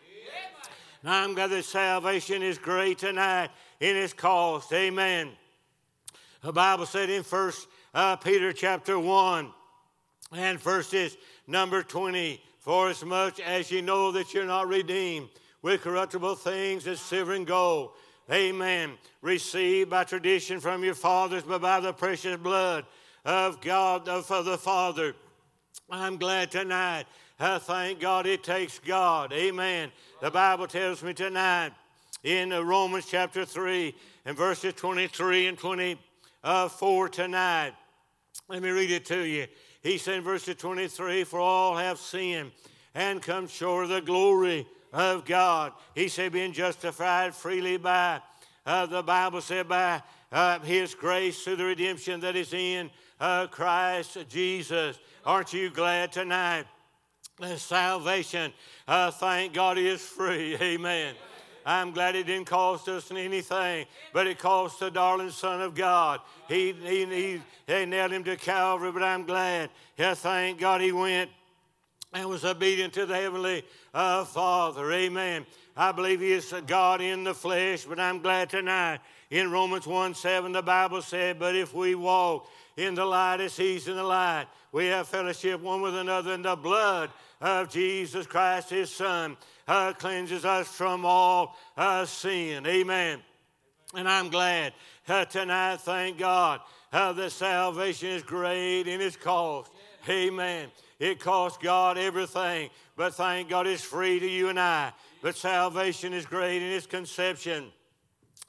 And 1.03 1.13
I'm 1.13 1.35
glad 1.35 1.51
that 1.51 1.65
salvation 1.67 2.43
is 2.43 2.57
great 2.57 2.99
tonight 2.99 3.51
in 3.81 3.97
its 3.97 4.15
cost. 4.15 4.73
Amen. 4.73 5.33
The 6.43 6.53
Bible 6.55 6.87
said 6.87 7.11
in 7.11 7.23
First 7.23 7.69
uh, 7.93 8.17
Peter 8.17 8.55
chapter 8.55 8.99
1, 8.99 9.53
and 10.33 10.61
first 10.61 10.95
is 10.95 11.17
number 11.47 11.83
20. 11.83 12.41
For 12.61 12.91
as 12.91 13.03
much 13.05 13.41
as 13.41 13.71
you 13.71 13.81
know 13.81 14.13
that 14.13 14.35
you're 14.35 14.45
not 14.45 14.69
redeemed 14.69 15.29
with 15.63 15.81
corruptible 15.81 16.35
things 16.35 16.87
as 16.87 17.01
silver 17.01 17.33
and 17.33 17.47
gold, 17.47 17.93
amen, 18.31 18.93
received 19.23 19.89
by 19.89 20.05
tradition 20.05 20.61
from 20.61 20.85
your 20.85 20.95
fathers, 20.95 21.43
but 21.43 21.63
by 21.63 21.81
the 21.81 21.93
precious 21.93 22.37
blood 22.37 22.85
of 23.25 23.61
God, 23.63 24.09
of 24.09 24.27
the 24.45 24.59
Father. 24.59 25.15
I'm 25.91 26.19
glad 26.19 26.51
tonight. 26.51 27.07
I 27.39 27.59
thank 27.59 28.01
God 28.01 28.27
it 28.27 28.45
takes 28.45 28.79
God. 28.79 29.33
Amen. 29.33 29.91
The 30.21 30.31
Bible 30.31 30.67
tells 30.67 31.03
me 31.03 31.15
tonight 31.15 31.73
in 32.23 32.53
uh, 32.53 32.61
Romans 32.61 33.07
chapter 33.09 33.47
3 33.47 33.95
and 34.27 34.37
verses 34.37 34.75
23 34.75 35.47
and 35.47 35.59
24 35.59 35.99
uh, 36.45 37.09
tonight. 37.09 37.73
Let 38.49 38.63
me 38.63 38.69
read 38.69 38.91
it 38.91 39.07
to 39.07 39.21
you. 39.27 39.47
He 39.83 39.99
said 39.99 40.17
in 40.17 40.23
verse 40.23 40.45
23, 40.45 41.25
For 41.25 41.41
all 41.41 41.77
have 41.77 41.99
sinned 41.99 42.53
and 42.95 43.23
come 43.23 43.49
short 43.49 43.85
of 43.85 43.91
the 43.91 44.01
glory 44.01 44.67
of 44.93 45.25
God. 45.25 45.73
He 45.95 46.09
said, 46.09 46.33
being 46.33 46.53
justified 46.53 47.35
freely 47.35 47.77
by 47.77 48.21
Uh, 48.67 48.87
the 48.87 49.03
Bible 49.03 49.41
said, 49.41 49.69
by 49.69 50.03
uh, 50.31 50.59
His 50.61 50.95
grace 50.95 51.43
through 51.43 51.57
the 51.57 51.65
redemption 51.65 52.21
that 52.21 52.37
is 52.37 52.53
in 52.53 52.91
uh, 53.19 53.47
Christ 53.47 54.19
Jesus. 54.29 54.99
Aren't 55.25 55.53
you 55.53 55.71
glad 55.71 56.13
tonight? 56.13 56.67
salvation, 57.57 58.53
uh, 58.87 59.11
thank 59.11 59.55
God, 59.55 59.79
is 59.79 60.03
free. 60.03 60.57
Amen. 60.61 61.15
I'm 61.65 61.93
glad 61.93 62.17
it 62.17 62.27
didn't 62.27 62.47
cost 62.47 62.89
us 62.89 63.11
anything, 63.11 63.87
but 64.13 64.27
it 64.27 64.39
cost 64.39 64.81
the 64.81 64.91
darling 64.91 65.31
Son 65.31 65.61
of 65.61 65.75
God. 65.75 66.21
He, 66.49 66.73
he, 66.73 67.05
he, 67.05 67.43
they 67.67 67.87
nailed 67.87 68.13
him 68.13 68.25
to 68.25 68.37
Calvary, 68.37 68.93
but 68.93 69.03
I'm 69.03 69.25
glad. 69.25 69.71
Yeah, 69.97 70.15
thank 70.15 70.59
God 70.59 70.81
he 70.81 70.93
went 70.93 71.31
and 72.13 72.29
was 72.29 72.45
obedient 72.45 72.93
to 72.95 73.07
the 73.07 73.15
Heavenly 73.15 73.65
uh, 73.95 74.25
Father. 74.25 74.91
Amen. 74.93 75.47
I 75.77 75.93
believe 75.93 76.21
he 76.21 76.33
is 76.33 76.53
God 76.67 77.01
in 77.01 77.25
the 77.25 77.35
flesh, 77.35 77.85
but 77.85 78.01
I'm 78.01 78.21
glad 78.21 78.51
tonight. 78.51 79.01
In 79.31 79.51
Romans 79.51 79.87
1 79.87 80.15
7, 80.15 80.51
the 80.53 80.63
Bible 80.63 81.03
said, 81.03 81.39
But 81.39 81.55
if 81.55 81.73
we 81.73 81.95
walk 81.95 82.49
in 82.77 82.95
the 82.95 83.05
light 83.05 83.41
as 83.41 83.57
he's 83.57 83.87
in 83.87 83.97
the 83.97 84.03
light, 84.03 84.47
we 84.73 84.87
have 84.87 85.09
fellowship 85.09 85.61
one 85.61 85.83
with 85.83 85.95
another 85.95 86.33
in 86.33 86.43
the 86.43 86.57
blood 86.57 87.11
of 87.41 87.71
Jesus 87.71 88.27
Christ, 88.27 88.71
his 88.71 88.91
Son, 88.91 89.37
uh, 89.67 89.93
cleanses 89.93 90.45
us 90.45 90.69
from 90.69 91.05
all 91.05 91.57
uh, 91.77 92.05
sin. 92.05 92.67
Amen. 92.67 93.21
And 93.95 94.09
I'm 94.09 94.29
glad 94.29 94.73
uh, 95.09 95.25
tonight, 95.25 95.81
thank 95.81 96.19
God, 96.19 96.61
uh, 96.93 97.13
that 97.13 97.33
salvation 97.33 98.11
is 98.11 98.23
great 98.23 98.87
in 98.87 99.01
its 99.01 99.17
cost. 99.17 99.73
Amen. 100.09 100.69
It 100.99 101.19
cost 101.19 101.61
God 101.61 101.99
everything, 101.99 102.71
but 102.97 103.15
thank 103.15 103.49
God 103.49 103.67
it's 103.67 103.83
free 103.83 104.21
to 104.21 104.29
you 104.29 104.49
and 104.49 104.61
I. 104.61 104.93
But 105.23 105.37
salvation 105.37 106.13
is 106.13 106.27
great 106.27 106.63
in 106.63 106.71
its 106.71 106.87
conception. 106.87 107.73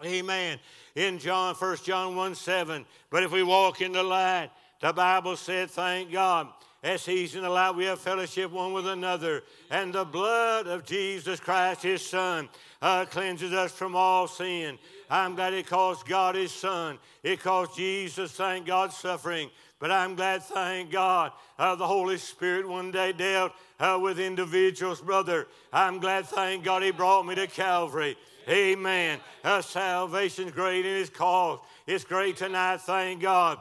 Amen. 0.04 0.60
In 0.96 1.20
John, 1.20 1.56
1 1.56 1.78
John 1.84 2.16
1 2.16 2.36
7, 2.36 2.86
but 3.10 3.24
if 3.24 3.32
we 3.32 3.44
walk 3.44 3.82
in 3.82 3.92
the 3.92 4.04
light, 4.04 4.50
the 4.82 4.92
Bible 4.92 5.36
said, 5.36 5.70
thank 5.70 6.12
God, 6.12 6.48
as 6.84 7.06
He's 7.06 7.36
in 7.36 7.44
the 7.44 7.50
light, 7.50 7.76
we 7.76 7.86
have 7.86 8.00
fellowship 8.00 8.52
one 8.52 8.74
with 8.74 8.88
another. 8.88 9.44
And 9.70 9.94
the 9.94 10.06
blood 10.06 10.68
of 10.68 10.84
Jesus 10.84 11.40
Christ, 11.40 11.84
His 11.84 12.06
Son, 12.06 12.50
uh, 12.82 13.06
cleanses 13.06 13.54
us 13.54 13.72
from 13.72 13.96
all 13.96 14.28
sin. 14.28 14.80
I'm 15.10 15.36
glad 15.36 15.54
it 15.54 15.68
cost 15.68 16.08
God 16.08 16.36
His 16.36 16.52
Son. 16.52 16.98
It 17.22 17.40
cost 17.42 17.78
Jesus, 17.78 18.32
thank 18.32 18.66
God, 18.66 18.92
suffering. 18.92 19.52
But 19.78 19.92
I'm 19.92 20.16
glad, 20.16 20.44
thank 20.44 20.92
God, 20.92 21.32
uh, 21.58 21.76
the 21.76 21.88
Holy 21.88 22.18
Spirit 22.18 22.68
one 22.68 22.92
day 22.92 23.14
dealt 23.14 23.52
uh, 23.80 24.00
with 24.02 24.20
individuals, 24.20 25.02
brother. 25.02 25.48
I'm 25.74 26.00
glad, 26.00 26.26
thank 26.28 26.64
God, 26.64 26.84
He 26.84 26.92
brought 26.92 27.26
me 27.26 27.36
to 27.36 27.48
Calvary. 27.48 28.16
Amen. 28.50 29.20
Uh, 29.44 29.62
salvation's 29.62 30.52
great 30.52 30.86
in 30.86 30.96
His 30.96 31.10
cause. 31.10 31.60
It's 31.86 32.04
great 32.04 32.38
tonight, 32.38 32.82
thank 32.82 33.22
God. 33.22 33.60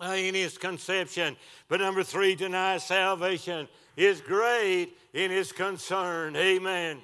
Uh, 0.00 0.12
in 0.12 0.32
his 0.32 0.56
conception. 0.56 1.36
But 1.66 1.80
number 1.80 2.04
three, 2.04 2.36
deny 2.36 2.78
salvation 2.78 3.66
is 3.96 4.20
great 4.20 4.90
in 5.12 5.32
his 5.32 5.50
concern. 5.50 6.36
Amen. 6.36 6.98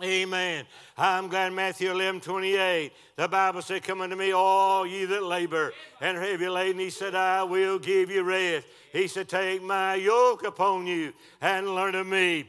Amen. 0.00 0.64
I'm 0.96 1.26
glad 1.26 1.52
Matthew 1.52 1.90
11, 1.90 2.20
28, 2.20 2.92
the 3.16 3.26
Bible 3.26 3.62
said, 3.62 3.82
Come 3.82 4.00
unto 4.00 4.14
me, 4.14 4.30
all 4.30 4.86
ye 4.86 5.04
that 5.06 5.24
labor 5.24 5.72
and 6.00 6.16
are 6.16 6.20
heavy 6.20 6.48
laden. 6.48 6.80
He 6.80 6.90
said, 6.90 7.16
I 7.16 7.42
will 7.42 7.80
give 7.80 8.12
you 8.12 8.22
rest. 8.22 8.68
He 8.92 9.08
said, 9.08 9.28
Take 9.28 9.62
my 9.62 9.96
yoke 9.96 10.44
upon 10.44 10.86
you 10.86 11.12
and 11.40 11.74
learn 11.74 11.96
of 11.96 12.06
me. 12.06 12.48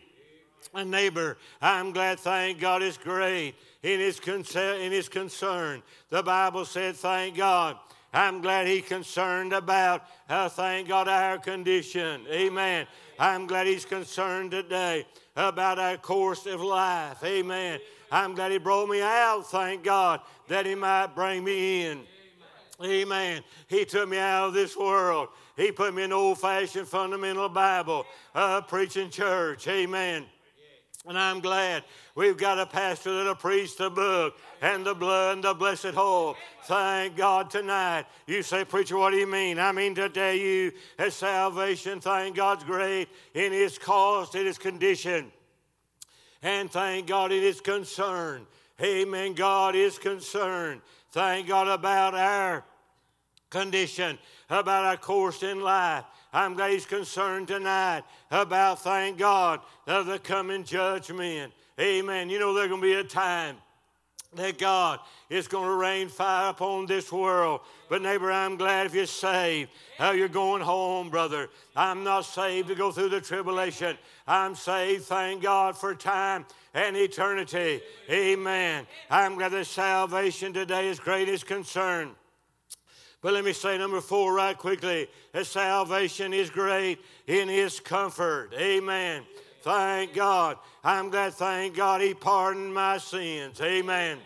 A 0.75 0.86
neighbor, 0.86 1.38
I'm 1.60 1.91
glad, 1.91 2.19
thank 2.19 2.60
God, 2.60 2.84
is 2.84 2.98
great 2.98 3.55
in 3.81 4.00
his, 4.00 4.19
concern, 4.19 4.81
in 4.81 4.91
his 4.91 5.10
concern. 5.10 5.81
The 6.10 6.22
Bible 6.22 6.65
said, 6.65 6.95
Thank 6.95 7.38
God 7.38 7.77
I'm 8.15 8.39
glad 8.39 8.65
He's 8.65 8.86
concerned 8.86 9.51
about, 9.51 10.03
uh, 10.29 10.48
thank 10.48 10.88
God, 10.88 11.10
our 11.10 11.38
condition. 11.38 12.22
Amen. 12.31 12.88
I'm 13.19 13.45
glad 13.45 13.67
He's 13.67 13.84
concerned 13.84 14.51
today 14.51 15.05
about 15.36 15.79
our 15.79 15.98
course 15.98 16.45
of 16.45 16.62
life. 16.62 17.22
Amen. 17.25 17.79
I'm 18.10 18.34
glad 18.34 18.53
He 18.53 18.57
brought 18.57 18.88
me 18.88 19.01
out, 19.01 19.41
thank 19.48 19.84
God, 19.84 20.22
that 20.48 20.65
He 20.65 20.75
might 20.75 21.07
bring 21.13 21.43
me 21.43 21.88
in. 21.88 22.03
Amen. 22.81 23.43
He 23.67 23.84
took 23.84 24.07
me 24.07 24.17
out 24.17 24.48
of 24.48 24.53
this 24.53 24.77
world. 24.77 25.27
He 25.57 25.74
put 25.74 25.93
me 25.93 26.03
in 26.03 26.13
old 26.13 26.39
fashioned 26.39 26.88
fundamental 26.88 27.50
Bible 27.50 28.05
uh, 28.34 28.62
preaching 28.62 29.10
church. 29.10 29.67
Amen. 29.67 30.25
And 31.08 31.20
I'm 31.20 31.40
glad 31.40 31.84
we've 32.16 32.38
got 32.38 32.58
a 32.58 32.66
pastor 32.66 33.16
that'll 33.16 33.36
preach 33.36 33.78
the 33.78 33.92
book 33.92 34.38
and 34.62 34.84
the 34.84 34.96
blood 34.96 35.36
and 35.36 35.44
the 35.44 35.54
blessed 35.54 35.94
hope. 35.94 36.38
Thank 36.64 37.16
God 37.16 37.52
tonight. 37.52 38.06
You 38.26 38.42
say, 38.42 38.66
Preacher, 38.66 38.98
what 38.98 39.12
do 39.12 39.18
you 39.18 39.28
mean? 39.28 39.60
I 39.60 39.72
mean 39.72 39.94
to 39.96 40.10
tell 40.10 40.34
you 40.34 40.72
that 40.98 41.14
salvation, 41.14 42.00
thank 42.02 42.36
God's 42.36 42.64
great 42.64 43.08
in 43.36 43.54
its 43.54 43.78
cost, 43.78 44.34
in 44.34 44.48
its 44.48 44.58
condition. 44.58 45.32
And 46.42 46.72
thank 46.72 47.06
God 47.06 47.32
in 47.32 47.44
its 47.44 47.62
concern. 47.62 48.48
Amen. 48.82 49.34
God 49.34 49.76
is 49.76 50.00
concerned. 50.00 50.82
Thank 51.12 51.48
God 51.48 51.68
about 51.68 52.16
our 52.16 52.66
condition, 53.56 54.18
about 54.50 54.84
our 54.84 54.98
course 54.98 55.42
in 55.42 55.62
life. 55.62 56.04
I'm 56.34 56.56
glad 56.56 56.72
he's 56.72 56.86
concerned 56.86 57.48
tonight 57.48 58.04
about, 58.30 58.82
thank 58.82 59.18
God, 59.18 59.62
of 59.88 60.08
the 60.08 60.20
coming 60.20 60.66
judgment. 60.66 61.54
Amen. 61.80 62.30
You 62.30 62.40
know, 62.40 62.54
there's 62.54 62.68
going 62.68 62.82
to 62.82 62.88
be 62.88 62.94
a 62.96 63.04
time 63.06 63.56
that 64.36 64.58
God 64.58 65.00
is 65.30 65.48
going 65.48 65.70
to 65.70 65.76
rain 65.76 66.10
fire 66.10 66.50
upon 66.50 66.86
this 66.86 67.10
world. 67.14 67.62
But, 67.88 68.02
neighbor, 68.02 68.30
I'm 68.30 68.58
glad 68.58 68.88
if 68.88 68.94
you're 68.94 69.06
saved. 69.06 69.70
How 69.98 70.12
you're 70.12 70.28
going 70.28 70.62
home, 70.62 71.10
brother. 71.10 71.48
I'm 71.78 72.04
not 72.04 72.26
saved 72.26 72.68
to 72.68 72.76
go 72.76 72.92
through 72.92 73.10
the 73.10 73.22
tribulation. 73.22 73.98
I'm 74.28 74.56
saved, 74.56 75.06
thank 75.06 75.42
God, 75.42 75.78
for 75.78 75.96
time 75.96 76.46
and 76.74 76.98
eternity. 76.98 77.80
Amen. 78.10 78.86
I'm 79.10 79.36
glad 79.36 79.54
that 79.54 79.66
salvation 79.66 80.52
today 80.52 80.90
is 80.90 81.00
greatest 81.00 81.46
concern. 81.46 82.12
But 83.25 83.34
let 83.34 83.44
me 83.44 83.53
say 83.53 83.75
number 83.79 84.01
four 84.01 84.36
right 84.36 84.55
quickly 84.55 85.08
that 85.32 85.48
salvation 85.48 86.32
is 86.32 86.51
great 86.51 87.00
in 87.25 87.48
his 87.50 87.79
comfort. 87.79 88.53
Amen. 88.53 89.24
Thank 89.63 90.13
God. 90.13 90.60
I'm 90.84 91.10
glad, 91.10 91.34
thank 91.34 91.75
God, 91.75 92.01
he 92.01 92.13
pardoned 92.13 92.72
my 92.72 93.00
sins. 93.00 93.60
Amen. 93.60 94.20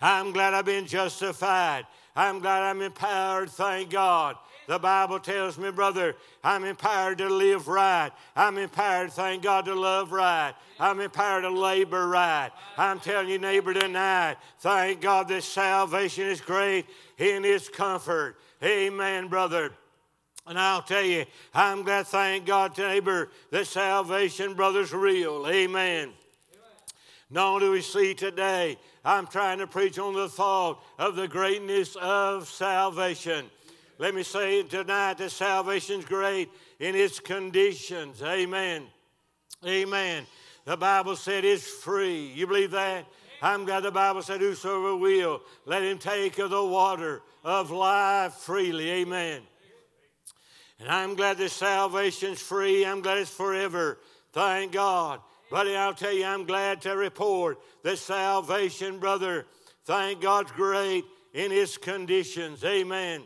I'm 0.00 0.32
glad 0.32 0.52
I've 0.52 0.64
been 0.64 0.86
justified. 0.86 1.86
I'm 2.16 2.40
glad 2.40 2.64
I'm 2.64 2.82
empowered, 2.82 3.50
thank 3.50 3.90
God. 3.90 4.34
The 4.66 4.78
Bible 4.78 5.20
tells 5.20 5.58
me, 5.58 5.70
brother, 5.70 6.16
I'm 6.42 6.64
empowered 6.64 7.18
to 7.18 7.28
live 7.28 7.68
right. 7.68 8.10
I'm 8.34 8.58
empowered, 8.58 9.12
thank 9.12 9.42
God, 9.42 9.64
to 9.66 9.74
love 9.74 10.10
right. 10.10 10.54
I'm 10.80 11.00
empowered 11.00 11.44
to 11.44 11.50
labor 11.50 12.08
right. 12.08 12.50
I'm 12.76 12.98
telling 12.98 13.28
you, 13.28 13.38
neighbor, 13.38 13.72
tonight, 13.74 14.36
thank 14.58 15.00
God 15.00 15.28
that 15.28 15.44
salvation 15.44 16.26
is 16.26 16.40
great 16.40 16.86
in 17.18 17.44
His 17.44 17.68
comfort. 17.68 18.36
Amen, 18.62 19.28
brother. 19.28 19.72
And 20.48 20.58
I'll 20.58 20.82
tell 20.82 21.04
you, 21.04 21.26
I'm 21.54 21.82
glad, 21.82 22.06
thank 22.06 22.46
God, 22.46 22.76
neighbor, 22.76 23.30
that 23.50 23.66
salvation, 23.66 24.54
brother's 24.54 24.92
real. 24.92 25.46
Amen. 25.48 26.12
Not 27.28 27.58
do 27.58 27.72
we 27.72 27.82
see 27.82 28.14
today, 28.14 28.78
I'm 29.04 29.26
trying 29.26 29.58
to 29.58 29.66
preach 29.66 29.98
on 29.98 30.14
the 30.14 30.28
thought 30.28 30.80
of 30.98 31.16
the 31.16 31.26
greatness 31.26 31.96
of 31.96 32.48
salvation. 32.48 33.46
Let 33.98 34.14
me 34.14 34.22
say 34.22 34.62
tonight 34.62 35.18
that 35.18 35.30
salvation's 35.30 36.04
great 36.04 36.50
in 36.78 36.94
its 36.94 37.18
conditions. 37.18 38.22
Amen. 38.22 38.84
Amen. 39.64 40.26
The 40.66 40.76
Bible 40.76 41.16
said 41.16 41.44
it's 41.44 41.66
free. 41.66 42.26
You 42.34 42.46
believe 42.46 42.72
that? 42.72 43.06
I'm 43.40 43.64
glad 43.64 43.84
the 43.84 43.90
Bible 43.90 44.22
said, 44.22 44.40
Whosoever 44.40 44.96
will, 44.96 45.40
let 45.64 45.82
him 45.82 45.98
take 45.98 46.38
of 46.38 46.50
the 46.50 46.64
water 46.64 47.22
of 47.44 47.70
life 47.70 48.34
freely. 48.34 48.90
Amen. 48.90 49.42
And 50.78 50.88
I'm 50.90 51.14
glad 51.14 51.38
that 51.38 51.50
salvation's 51.50 52.40
free. 52.40 52.84
I'm 52.84 53.00
glad 53.00 53.18
it's 53.18 53.30
forever. 53.30 53.98
Thank 54.32 54.72
God. 54.72 55.20
Buddy, 55.50 55.74
I'll 55.76 55.94
tell 55.94 56.12
you, 56.12 56.24
I'm 56.24 56.44
glad 56.44 56.82
to 56.82 56.96
report 56.96 57.58
that 57.82 57.98
salvation, 57.98 58.98
brother, 58.98 59.46
thank 59.84 60.20
God's 60.20 60.52
great 60.52 61.04
in 61.32 61.52
its 61.52 61.78
conditions. 61.78 62.64
Amen. 62.64 63.22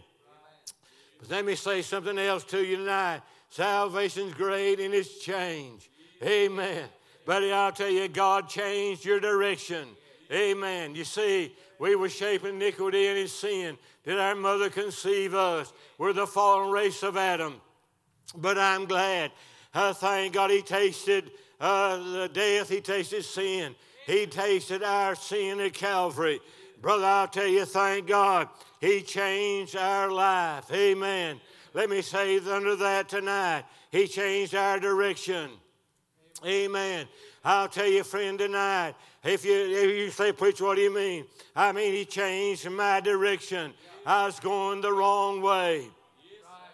But 1.21 1.31
let 1.31 1.45
me 1.45 1.55
say 1.55 1.83
something 1.83 2.19
else 2.19 2.45
to 2.45 2.65
you 2.65 2.77
tonight. 2.77 3.23
Salvation's 3.51 4.35
great 4.35 4.81
in 4.81 4.93
its 4.93 5.19
change. 5.19 5.91
Amen. 6.23 6.89
Buddy, 7.27 7.53
I'll 7.53 7.73
tell 7.73 7.91
you, 7.91 8.09
God 8.09 8.49
changed 8.49 9.05
your 9.05 9.21
direction. 9.21 9.89
Amen. 10.33 10.95
You 10.95 11.05
see, 11.05 11.55
we 11.79 11.97
were 11.97 12.09
shaped 12.09 12.45
in 12.45 12.57
iniquity 12.57 13.07
and 13.07 13.19
in 13.19 13.29
sin. 13.29 13.77
Did 14.05 14.19
our 14.19 14.35
mother 14.35 14.71
conceive 14.71 15.35
us? 15.35 15.73
We're 15.99 16.13
the 16.13 16.27
fallen 16.27 16.71
race 16.71 17.03
of 17.03 17.17
Adam. 17.17 17.61
But 18.37 18.59
I'm 18.59 18.87
glad. 18.87 19.33
Uh, 19.75 19.93
thank 19.93 20.35
God 20.35 20.51
he 20.51 20.63
tasted 20.63 21.31
uh, 21.61 21.97
the 21.99 22.31
death, 22.33 22.69
he 22.69 22.81
tasted 22.81 23.25
sin. 23.25 23.75
He 24.07 24.27
tasted 24.27 24.83
our 24.83 25.15
sin 25.15 25.61
at 25.61 25.75
Calvary. 25.75 26.41
Brother, 26.81 27.05
I'll 27.05 27.29
tell 27.29 27.47
you, 27.47 27.65
thank 27.65 28.07
God, 28.07 28.49
He 28.81 29.03
changed 29.03 29.77
our 29.77 30.11
life. 30.11 30.73
Amen. 30.73 31.41
Let 31.75 31.91
me 31.91 32.01
say 32.03 32.39
under 32.39 32.75
that 32.77 33.09
tonight, 33.09 33.65
He 33.91 34.07
changed 34.07 34.55
our 34.55 34.81
direction. 34.81 35.51
Amen. 36.45 37.07
I'll 37.45 37.69
tell 37.69 37.87
you, 37.87 38.03
friend, 38.03 38.39
tonight, 38.39 38.95
if 39.23 39.45
you, 39.45 39.55
if 39.55 39.91
you 39.97 40.11
say, 40.11 40.33
Preacher, 40.33 40.65
what 40.65 40.77
do 40.77 40.83
you 40.83 40.95
mean? 40.95 41.27
I 41.55 41.73
mean, 41.73 41.93
He 41.93 42.07
changed 42.07 42.69
my 42.71 43.01
direction. 43.01 43.75
I 44.07 44.27
was 44.27 44.41
going 44.41 44.81
the 44.81 44.93
wrong 44.93 45.43
way. 45.43 45.87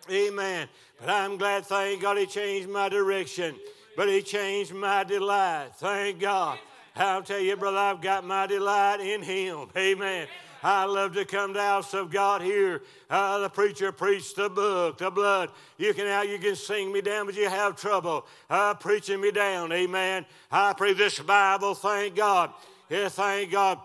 Amen. 0.08 0.68
But 1.00 1.10
I'm 1.10 1.36
glad, 1.36 1.66
thank 1.66 2.02
God, 2.02 2.18
He 2.18 2.26
changed 2.26 2.68
my 2.68 2.88
direction. 2.88 3.56
But 3.96 4.08
He 4.08 4.22
changed 4.22 4.72
my 4.72 5.02
delight. 5.02 5.70
Thank 5.76 6.20
God. 6.20 6.58
I'll 6.94 7.22
tell 7.22 7.40
you, 7.40 7.56
brother, 7.56 7.78
I've 7.78 8.00
got 8.00 8.24
my 8.24 8.46
delight 8.46 9.00
in 9.00 9.22
Him. 9.22 9.68
Amen. 9.76 10.28
I 10.62 10.84
love 10.84 11.14
to 11.14 11.24
come 11.24 11.54
to 11.54 11.60
house 11.60 11.94
of 11.94 12.10
God 12.10 12.42
here. 12.42 12.82
Uh, 13.08 13.38
the 13.38 13.48
preacher 13.48 13.92
preached 13.92 14.36
the 14.36 14.48
book, 14.48 14.98
the 14.98 15.10
blood. 15.10 15.50
You 15.78 15.94
can 15.94 16.06
now 16.06 16.22
you 16.22 16.38
can 16.38 16.56
sing 16.56 16.92
me 16.92 17.00
down, 17.00 17.26
but 17.26 17.34
you 17.34 17.48
have 17.48 17.76
trouble 17.76 18.26
uh, 18.50 18.74
preaching 18.74 19.20
me 19.20 19.30
down. 19.30 19.72
Amen. 19.72 20.26
I 20.50 20.72
pray 20.72 20.92
this 20.92 21.18
Bible. 21.18 21.74
Thank 21.74 22.16
God. 22.16 22.52
Yeah, 22.88 23.08
thank 23.08 23.50
God. 23.50 23.80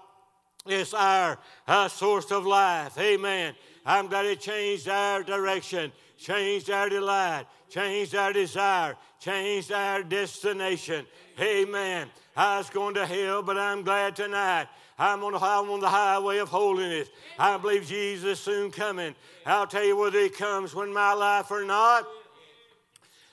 It's 0.65 0.93
our 0.93 1.39
uh, 1.67 1.87
source 1.87 2.31
of 2.31 2.45
life. 2.45 2.97
Amen. 2.97 3.55
I'm 3.85 4.07
glad 4.07 4.25
it 4.25 4.39
changed 4.39 4.87
our 4.87 5.23
direction, 5.23 5.91
changed 6.19 6.69
our 6.69 6.87
delight, 6.87 7.45
changed 7.69 8.13
our 8.15 8.31
desire, 8.31 8.95
changed 9.19 9.71
our 9.71 10.03
destination. 10.03 11.07
Amen. 11.39 12.09
I 12.35 12.59
was 12.59 12.69
going 12.69 12.93
to 12.95 13.05
hell, 13.05 13.41
but 13.41 13.57
I'm 13.57 13.81
glad 13.81 14.15
tonight. 14.15 14.67
I'm 15.01 15.23
on, 15.23 15.33
the, 15.33 15.39
I'm 15.39 15.67
on 15.71 15.79
the 15.79 15.89
highway 15.89 16.37
of 16.37 16.49
holiness. 16.49 17.09
I 17.39 17.57
believe 17.57 17.87
Jesus 17.87 18.23
is 18.23 18.39
soon 18.39 18.69
coming. 18.69 19.15
I'll 19.47 19.65
tell 19.65 19.83
you 19.83 19.97
whether 19.97 20.19
he 20.21 20.29
comes 20.29 20.75
when 20.75 20.93
my 20.93 21.13
life 21.13 21.49
or 21.49 21.65
not. 21.65 22.07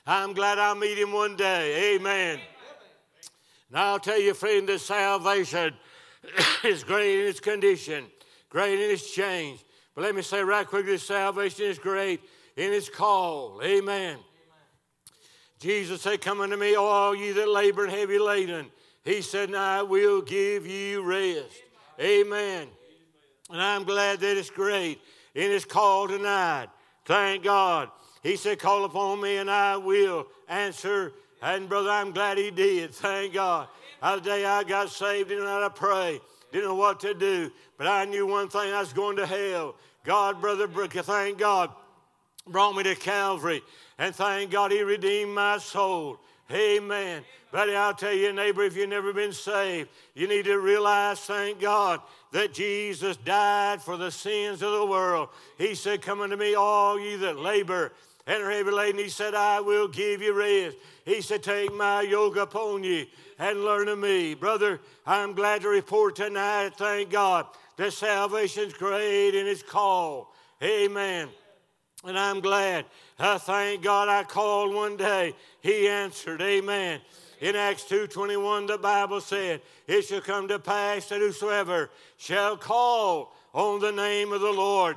I'm 0.07 0.33
glad 0.33 0.59
I'll 0.59 0.75
meet 0.75 0.97
him 0.97 1.13
one 1.13 1.37
day. 1.37 1.95
Amen. 1.95 2.41
Now 3.71 3.93
I'll 3.93 3.99
tell 3.99 4.19
you, 4.19 4.33
friend, 4.33 4.67
that 4.71 4.79
salvation 4.79 5.75
is 6.65 6.85
great 6.85 7.21
in 7.21 7.27
its 7.27 7.39
condition, 7.39 8.07
great 8.49 8.83
in 8.83 8.91
its 8.91 9.13
change. 9.13 9.63
But 9.95 10.05
let 10.05 10.15
me 10.15 10.23
say 10.23 10.41
right 10.41 10.67
quick 10.67 10.87
this 10.87 11.07
salvation 11.07 11.67
is 11.67 11.79
great 11.79 12.23
in 12.57 12.73
its 12.73 12.89
call. 12.89 13.61
Amen. 13.63 14.17
Jesus 15.61 16.01
said, 16.01 16.23
Come 16.23 16.41
unto 16.41 16.57
me, 16.57 16.77
all 16.77 17.15
ye 17.15 17.33
that 17.33 17.49
labor 17.51 17.85
and 17.85 17.93
heavy 17.93 18.19
laden. 18.19 18.71
He 19.09 19.23
said, 19.23 19.49
and 19.49 19.57
I 19.57 19.83
will 19.83 20.21
give 20.21 20.67
you 20.67 21.01
rest. 21.01 21.63
Amen. 21.99 22.69
And 23.51 23.63
I'm 23.63 23.85
glad 23.85 24.21
that 24.21 24.37
it's 24.37 24.51
great 24.51 25.01
in 25.35 25.51
His 25.51 25.65
call 25.65 26.09
tonight. 26.09 26.69
Thank 27.07 27.43
God. 27.43 27.89
He 28.23 28.37
said, 28.37 28.59
Call 28.59 28.85
upon 28.85 29.23
me 29.23 29.39
and 29.39 29.51
I 29.51 29.79
will 29.79 30.27
answer. 30.47 31.15
And 31.41 31.71
brother, 31.71 31.89
I'm 31.89 32.13
glad 32.13 32.37
He 32.37 32.51
did. 32.51 32.95
Thank 32.95 33.33
God. 33.33 33.69
The 34.03 34.21
day 34.21 34.45
I 34.45 34.63
got 34.63 34.91
saved, 34.91 35.31
didn't 35.31 35.45
know 35.45 35.53
how 35.53 35.61
to 35.61 35.71
pray, 35.71 36.21
didn't 36.53 36.69
know 36.69 36.75
what 36.75 37.01
to 37.01 37.15
do. 37.15 37.51
But 37.79 37.87
I 37.87 38.05
knew 38.05 38.27
one 38.27 38.51
thing 38.51 38.75
I 38.75 38.81
was 38.81 38.93
going 38.93 39.17
to 39.17 39.25
hell. 39.25 39.75
God, 40.05 40.39
brother 40.39 40.69
thank 40.69 41.39
God, 41.39 41.71
brought 42.47 42.77
me 42.77 42.83
to 42.83 42.95
Calvary. 42.95 43.63
And 43.97 44.15
thank 44.15 44.51
God 44.51 44.71
He 44.71 44.83
redeemed 44.83 45.35
my 45.35 45.57
soul. 45.57 46.21
Amen. 46.51 47.25
Buddy, 47.51 47.75
I'll 47.75 47.95
tell 47.95 48.13
you, 48.13 48.33
neighbor, 48.33 48.63
if 48.63 48.77
you've 48.77 48.89
never 48.89 49.13
been 49.13 49.33
saved, 49.33 49.89
you 50.15 50.29
need 50.29 50.45
to 50.47 50.59
realize, 50.59 51.21
thank 51.21 51.61
God, 51.61 52.01
that 52.33 52.53
Jesus 52.53 53.17
died 53.19 53.83
for 53.83 53.97
the 53.97 54.11
sins 54.11 54.63
of 54.63 54.73
the 54.73 54.85
world. 54.85 55.29
He 55.57 55.75
said, 55.75 56.03
Come 56.03 56.21
unto 56.21 56.37
me, 56.37 56.55
all 56.55 56.99
ye 57.01 57.17
that 57.17 57.39
labor 57.39 57.93
and 58.27 58.43
are 58.43 58.51
heavy 58.51 58.71
laden. 58.71 59.01
He 59.01 59.09
said, 59.09 59.35
I 59.35 59.61
will 59.61 59.89
give 59.89 60.21
you 60.21 60.35
rest. 60.35 60.77
He 61.05 61.23
said, 61.23 61.43
Take 61.43 61.75
my 61.75 62.03
yoke 62.03 62.37
upon 62.37 62.85
you 62.85 63.07
and 63.39 63.65
learn 63.65 63.89
of 63.89 63.99
me. 63.99 64.35
Brother, 64.35 64.81
I'm 65.07 65.33
glad 65.33 65.63
to 65.63 65.69
report 65.69 66.17
tonight, 66.17 66.77
thank 66.77 67.11
God, 67.11 67.47
that 67.77 67.93
salvation's 67.93 68.75
great 68.75 69.35
in 69.35 69.47
its 69.47 69.63
call. 69.63 70.35
Amen. 70.63 71.29
And 72.05 72.19
I'm 72.19 72.41
glad. 72.41 72.85
I 73.19 73.39
thank 73.39 73.83
God 73.83 74.09
I 74.09 74.23
called 74.23 74.75
one 74.75 74.97
day. 74.97 75.35
He 75.61 75.89
answered. 75.89 76.41
Amen. 76.41 77.01
In 77.41 77.57
Acts 77.57 77.85
2.21, 77.85 78.67
the 78.67 78.79
Bible 78.79 79.21
said, 79.21 79.61
It 79.87 80.03
shall 80.03 80.21
come 80.21 80.49
to 80.49 80.59
pass 80.59 81.09
that 81.09 81.21
whosoever 81.21 81.91
shall 82.17 82.57
call 82.57 83.35
on 83.53 83.81
the 83.81 83.93
name 83.93 84.33
of 84.33 84.41
the 84.41 84.53
Lord 84.53 84.97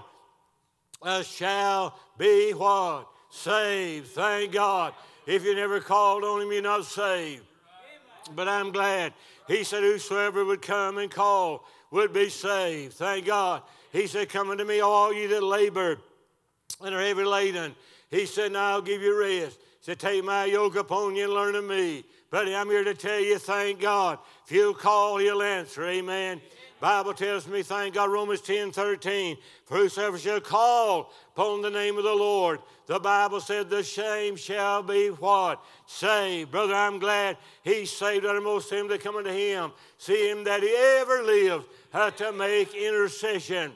uh, 1.02 1.24
shall 1.24 1.98
be 2.18 2.52
what? 2.52 3.08
Saved. 3.30 4.08
Thank 4.08 4.52
God. 4.52 4.94
If 5.26 5.44
you 5.44 5.56
never 5.56 5.80
called 5.80 6.24
on 6.24 6.42
him, 6.42 6.52
you're 6.52 6.62
not 6.62 6.86
saved. 6.86 7.44
But 8.36 8.48
I'm 8.48 8.72
glad. 8.72 9.14
He 9.48 9.64
said, 9.64 9.84
Whosoever 9.84 10.46
would 10.46 10.62
come 10.62 10.98
and 10.98 11.10
call 11.10 11.66
would 11.92 12.14
be 12.14 12.30
saved. 12.30 12.94
Thank 12.94 13.26
God. 13.26 13.64
He 13.92 14.08
said, 14.08 14.30
Come 14.30 14.50
unto 14.50 14.64
me, 14.64 14.80
all 14.80 15.14
you 15.14 15.28
that 15.30 15.44
labor 15.44 15.98
and 16.84 16.96
are 16.96 17.02
heavy 17.02 17.24
laden. 17.24 17.76
He 18.10 18.26
said, 18.26 18.52
Now 18.52 18.72
I'll 18.72 18.82
give 18.82 19.02
you 19.02 19.18
rest. 19.20 19.60
He 19.60 19.86
said, 19.86 20.00
Take 20.00 20.24
my 20.24 20.46
yoke 20.46 20.76
upon 20.76 21.16
you 21.16 21.26
and 21.26 21.34
learn 21.34 21.56
of 21.56 21.66
me. 21.66 22.04
Buddy, 22.30 22.56
I'm 22.56 22.70
here 22.70 22.86
to 22.86 22.94
tell 22.94 23.20
you, 23.20 23.38
thank 23.38 23.82
God. 23.82 24.18
If 24.46 24.54
you'll 24.54 24.74
call, 24.74 25.18
he'll 25.18 25.42
answer. 25.42 25.84
Amen. 25.84 26.40
Bible 26.80 27.14
tells 27.14 27.48
me, 27.48 27.62
thank 27.62 27.94
God, 27.94 28.10
Romans 28.10 28.42
10 28.42 28.72
13. 28.72 29.38
For 29.66 29.78
whosoever 29.78 30.18
shall 30.18 30.40
call 30.40 31.14
upon 31.36 31.62
the 31.62 31.70
name 31.70 31.98
of 31.98 32.04
the 32.04 32.16
Lord, 32.16 32.60
the 32.88 33.00
Bible 33.00 33.40
said, 33.40 33.70
the 33.70 33.84
shame 33.84 34.36
shall 34.36 34.82
be 34.82 35.10
what? 35.10 35.64
Saved. 35.86 36.50
Brother, 36.50 36.74
I'm 36.74 36.98
glad 36.98 37.38
he 37.64 37.86
saved 37.86 38.26
uttermost 38.26 38.72
him 38.72 38.88
that 38.88 39.02
come 39.02 39.18
unto 39.18 39.30
him. 39.30 39.74
See 40.00 40.32
him 40.32 40.44
that 40.46 40.64
he 40.64 40.74
ever 40.76 41.22
lived 41.22 41.68
uh, 41.94 42.10
to 42.12 42.32
make 42.32 42.74
intercession. 42.74 43.74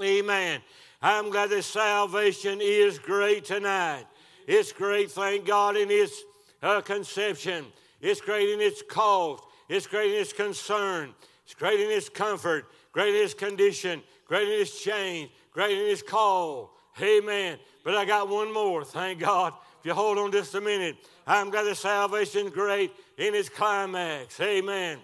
Amen. 0.00 0.60
I'm 1.02 1.30
glad 1.30 1.50
that 1.50 1.62
salvation 1.62 2.58
is 2.60 2.98
great 2.98 3.46
tonight. 3.46 4.04
It's 4.46 4.72
great, 4.72 5.10
thank 5.10 5.46
God, 5.46 5.76
in 5.76 5.90
its 5.90 6.22
uh, 6.62 6.82
conception. 6.82 7.66
It's 8.00 8.20
great 8.20 8.50
in 8.50 8.60
its 8.60 8.82
cause. 8.82 9.40
It's 9.68 9.86
great 9.86 10.12
in 10.14 10.20
its 10.20 10.32
concern. 10.32 11.14
It's 11.44 11.54
great 11.54 11.80
in 11.80 11.90
its 11.90 12.08
comfort. 12.08 12.66
Great 12.92 13.14
in 13.14 13.22
its 13.22 13.34
condition. 13.34 14.02
Great 14.26 14.48
in 14.48 14.60
its 14.60 14.82
change. 14.82 15.30
Great 15.52 15.78
in 15.78 15.86
its 15.86 16.02
call. 16.02 16.74
Amen. 17.00 17.58
But 17.82 17.94
I 17.94 18.04
got 18.04 18.28
one 18.28 18.52
more, 18.52 18.84
thank 18.84 19.20
God. 19.20 19.54
If 19.80 19.86
you 19.86 19.94
hold 19.94 20.18
on 20.18 20.30
just 20.30 20.54
a 20.54 20.60
minute, 20.60 20.96
I'm 21.26 21.48
glad 21.48 21.62
that 21.62 21.76
salvation's 21.76 22.50
great 22.50 22.92
in 23.16 23.34
its 23.34 23.48
climax. 23.48 24.38
Amen. 24.40 24.98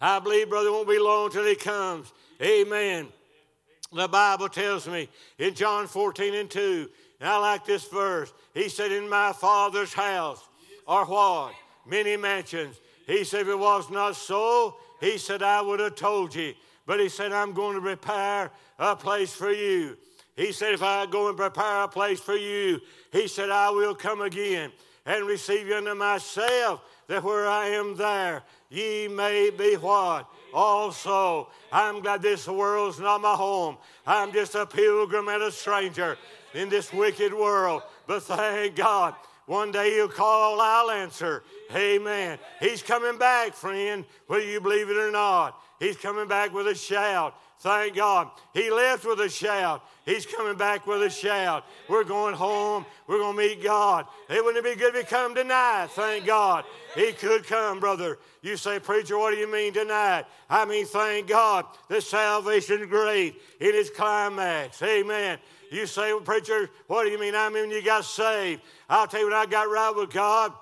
I 0.00 0.18
believe, 0.18 0.48
brother, 0.48 0.68
it 0.68 0.72
won't 0.72 0.88
be 0.88 0.98
long 0.98 1.30
till 1.30 1.44
he 1.44 1.54
comes. 1.54 2.12
Amen. 2.42 3.08
The 3.92 4.08
Bible 4.08 4.48
tells 4.48 4.88
me 4.88 5.08
in 5.38 5.54
John 5.54 5.86
14 5.86 6.34
and 6.34 6.50
2, 6.50 6.90
and 7.20 7.28
I 7.28 7.38
like 7.38 7.64
this 7.64 7.86
verse. 7.86 8.32
He 8.52 8.68
said, 8.68 8.92
In 8.92 9.08
my 9.08 9.32
Father's 9.32 9.92
house 9.92 10.44
are 10.86 11.04
what? 11.04 11.54
Many 11.86 12.16
mansions. 12.16 12.80
He 13.06 13.24
said, 13.24 13.42
If 13.42 13.48
it 13.48 13.58
was 13.58 13.88
not 13.90 14.16
so, 14.16 14.76
he 15.00 15.18
said, 15.18 15.42
I 15.42 15.62
would 15.62 15.80
have 15.80 15.94
told 15.94 16.34
you. 16.34 16.54
But 16.84 17.00
he 17.00 17.08
said, 17.08 17.32
I'm 17.32 17.52
going 17.52 17.74
to 17.76 17.80
prepare 17.80 18.50
a 18.78 18.96
place 18.96 19.32
for 19.32 19.50
you. 19.50 19.96
He 20.36 20.52
said, 20.52 20.74
If 20.74 20.82
I 20.82 21.06
go 21.06 21.28
and 21.28 21.36
prepare 21.36 21.82
a 21.82 21.88
place 21.88 22.20
for 22.20 22.36
you, 22.36 22.80
he 23.12 23.28
said, 23.28 23.50
I 23.50 23.70
will 23.70 23.94
come 23.94 24.20
again 24.20 24.72
and 25.06 25.26
receive 25.26 25.68
you 25.68 25.76
unto 25.76 25.94
myself, 25.94 26.82
that 27.08 27.22
where 27.22 27.46
I 27.46 27.68
am 27.68 27.96
there, 27.96 28.42
ye 28.68 29.08
may 29.08 29.50
be 29.50 29.74
what? 29.74 30.28
Also, 30.52 31.48
I'm 31.70 32.00
glad 32.00 32.22
this 32.22 32.48
world's 32.48 32.98
not 32.98 33.20
my 33.20 33.34
home. 33.34 33.76
I'm 34.06 34.32
just 34.32 34.54
a 34.54 34.66
pilgrim 34.66 35.28
and 35.28 35.42
a 35.42 35.52
stranger 35.52 36.16
in 36.54 36.68
this 36.68 36.92
wicked 36.92 37.32
world. 37.32 37.82
But 38.06 38.22
thank 38.22 38.76
God, 38.76 39.14
one 39.46 39.70
day 39.70 39.94
he'll 39.94 40.08
call, 40.08 40.60
I'll 40.60 40.90
answer. 40.90 41.44
Amen. 41.74 42.38
He's 42.60 42.82
coming 42.82 43.18
back, 43.18 43.54
friend, 43.54 44.04
whether 44.26 44.44
you 44.44 44.60
believe 44.60 44.90
it 44.90 44.96
or 44.96 45.10
not. 45.10 45.60
He's 45.78 45.96
coming 45.96 46.26
back 46.26 46.52
with 46.52 46.66
a 46.66 46.74
shout. 46.74 47.34
Thank 47.60 47.96
God. 47.96 48.30
He 48.52 48.70
left 48.70 49.04
with 49.04 49.20
a 49.20 49.28
shout. 49.28 49.82
He's 50.04 50.26
coming 50.26 50.56
back 50.56 50.86
with 50.86 51.02
a 51.02 51.10
shout. 51.10 51.64
We're 51.88 52.04
going 52.04 52.34
home. 52.34 52.84
We're 53.06 53.18
going 53.18 53.36
to 53.36 53.42
meet 53.42 53.62
God. 53.62 54.06
It 54.28 54.44
wouldn't 54.44 54.64
be 54.64 54.74
good 54.74 54.94
if 54.94 55.00
he 55.00 55.06
come 55.06 55.34
tonight. 55.34 55.88
Thank 55.90 56.26
God. 56.26 56.64
He 56.94 57.12
could 57.12 57.44
come, 57.46 57.80
brother. 57.80 58.18
You 58.42 58.56
say, 58.56 58.78
Preacher, 58.78 59.18
what 59.18 59.32
do 59.32 59.36
you 59.38 59.50
mean 59.50 59.72
tonight? 59.72 60.26
I 60.48 60.64
mean, 60.64 60.86
thank 60.86 61.28
God 61.28 61.64
that 61.88 62.02
salvation 62.02 62.88
great 62.88 63.40
in 63.58 63.74
its 63.74 63.90
climax. 63.90 64.80
Amen. 64.82 65.38
You 65.72 65.86
say, 65.86 66.12
well, 66.12 66.22
Preacher, 66.22 66.70
what 66.86 67.04
do 67.04 67.10
you 67.10 67.18
mean? 67.18 67.34
I 67.34 67.48
mean, 67.48 67.70
you 67.70 67.82
got 67.82 68.04
saved. 68.04 68.62
I'll 68.88 69.06
tell 69.06 69.20
you, 69.20 69.26
when 69.26 69.34
I 69.34 69.46
got 69.46 69.68
right 69.68 69.90
with 69.90 70.10
God, 70.10 70.52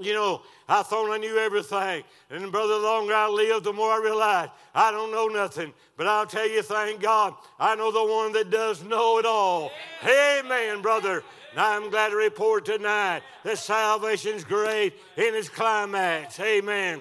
you 0.00 0.14
know, 0.14 0.42
I 0.68 0.82
thought 0.82 1.10
I 1.10 1.18
knew 1.18 1.36
everything. 1.36 2.04
And 2.30 2.50
brother, 2.52 2.74
the 2.74 2.80
longer 2.80 3.14
I 3.14 3.28
live, 3.28 3.62
the 3.62 3.72
more 3.72 3.92
I 3.92 4.00
realize 4.02 4.48
I 4.74 4.90
don't 4.90 5.10
know 5.10 5.26
nothing. 5.26 5.72
But 5.96 6.06
I'll 6.06 6.26
tell 6.26 6.48
you, 6.48 6.62
thank 6.62 7.00
God, 7.00 7.34
I 7.58 7.74
know 7.74 7.90
the 7.90 8.04
one 8.04 8.32
that 8.32 8.50
does 8.50 8.82
know 8.84 9.18
it 9.18 9.26
all. 9.26 9.70
Amen, 10.04 10.82
brother. 10.82 11.22
And 11.52 11.60
I'm 11.60 11.90
glad 11.90 12.10
to 12.10 12.16
report 12.16 12.64
tonight 12.64 13.22
that 13.44 13.58
salvation's 13.58 14.44
great 14.44 14.94
in 15.16 15.34
its 15.34 15.48
climax. 15.48 16.38
Amen. 16.40 17.00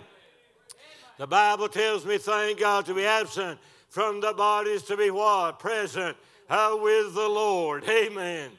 The 1.18 1.28
Bible 1.28 1.68
tells 1.68 2.06
me, 2.06 2.18
thank 2.18 2.60
God, 2.60 2.86
to 2.86 2.94
be 2.94 3.06
absent 3.06 3.60
from 3.90 4.22
the 4.22 4.34
bodies 4.34 4.84
to 4.84 4.96
be 4.96 5.12
what? 5.12 5.60
Present 5.60 6.16
uh, 6.50 6.78
with 6.82 7.14
the 7.14 7.28
Lord. 7.28 7.84
Amen. 7.88 8.52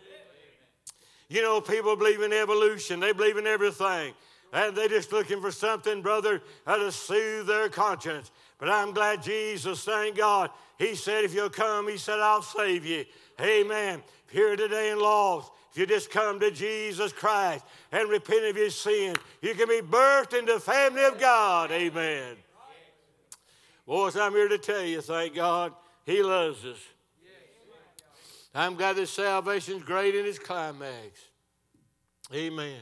You 1.29 1.43
know, 1.43 1.61
people 1.61 1.95
believe 1.97 2.23
in 2.23 2.33
evolution, 2.33 3.01
they 3.01 3.13
believe 3.13 3.37
in 3.37 3.47
everything. 3.47 4.15
And 4.53 4.77
they're 4.77 4.89
just 4.89 5.13
looking 5.13 5.41
for 5.41 5.53
something, 5.53 6.03
brother, 6.03 6.43
uh, 6.67 6.77
to 6.77 6.91
soothe 6.91 7.47
their 7.47 7.69
conscience. 7.69 8.31
But 8.59 8.69
I'm 8.69 8.93
glad 8.93 9.23
Jesus, 9.23 9.85
thank 9.85 10.17
God, 10.17 10.51
He 10.79 10.95
said, 10.95 11.25
if 11.25 11.35
you'll 11.35 11.51
come, 11.51 11.89
He 11.89 11.97
said, 11.97 12.19
I'll 12.19 12.43
save 12.43 12.85
you. 12.85 13.05
Amen. 13.41 14.03
Here 14.31 14.57
today 14.57 14.91
in 14.91 14.99
lost, 14.99 15.51
if 15.71 15.79
you 15.79 15.87
just 15.87 16.11
come 16.11 16.41
to 16.41 16.51
Jesus 16.51 17.13
Christ 17.13 17.65
and 17.93 18.09
repent 18.09 18.45
of 18.45 18.57
your 18.57 18.71
sin, 18.71 19.15
you 19.41 19.55
can 19.55 19.69
be 19.69 19.81
birthed 19.81 20.37
into 20.37 20.55
the 20.55 20.61
family 20.61 21.05
of 21.05 21.19
God. 21.21 21.71
Amen. 21.71 22.37
Boys, 23.87 24.17
I'm 24.17 24.33
here 24.33 24.49
to 24.49 24.59
tell 24.59 24.83
you, 24.83 25.01
thank 25.01 25.35
God, 25.35 25.73
He 26.05 26.23
loves 26.23 26.65
us. 26.65 26.79
I'm 28.53 28.75
glad 28.75 28.97
that 28.97 29.09
salvation's 29.09 29.85
great 29.85 30.15
in 30.15 30.27
its 30.27 30.39
climax. 30.39 31.21
Amen. 32.35 32.81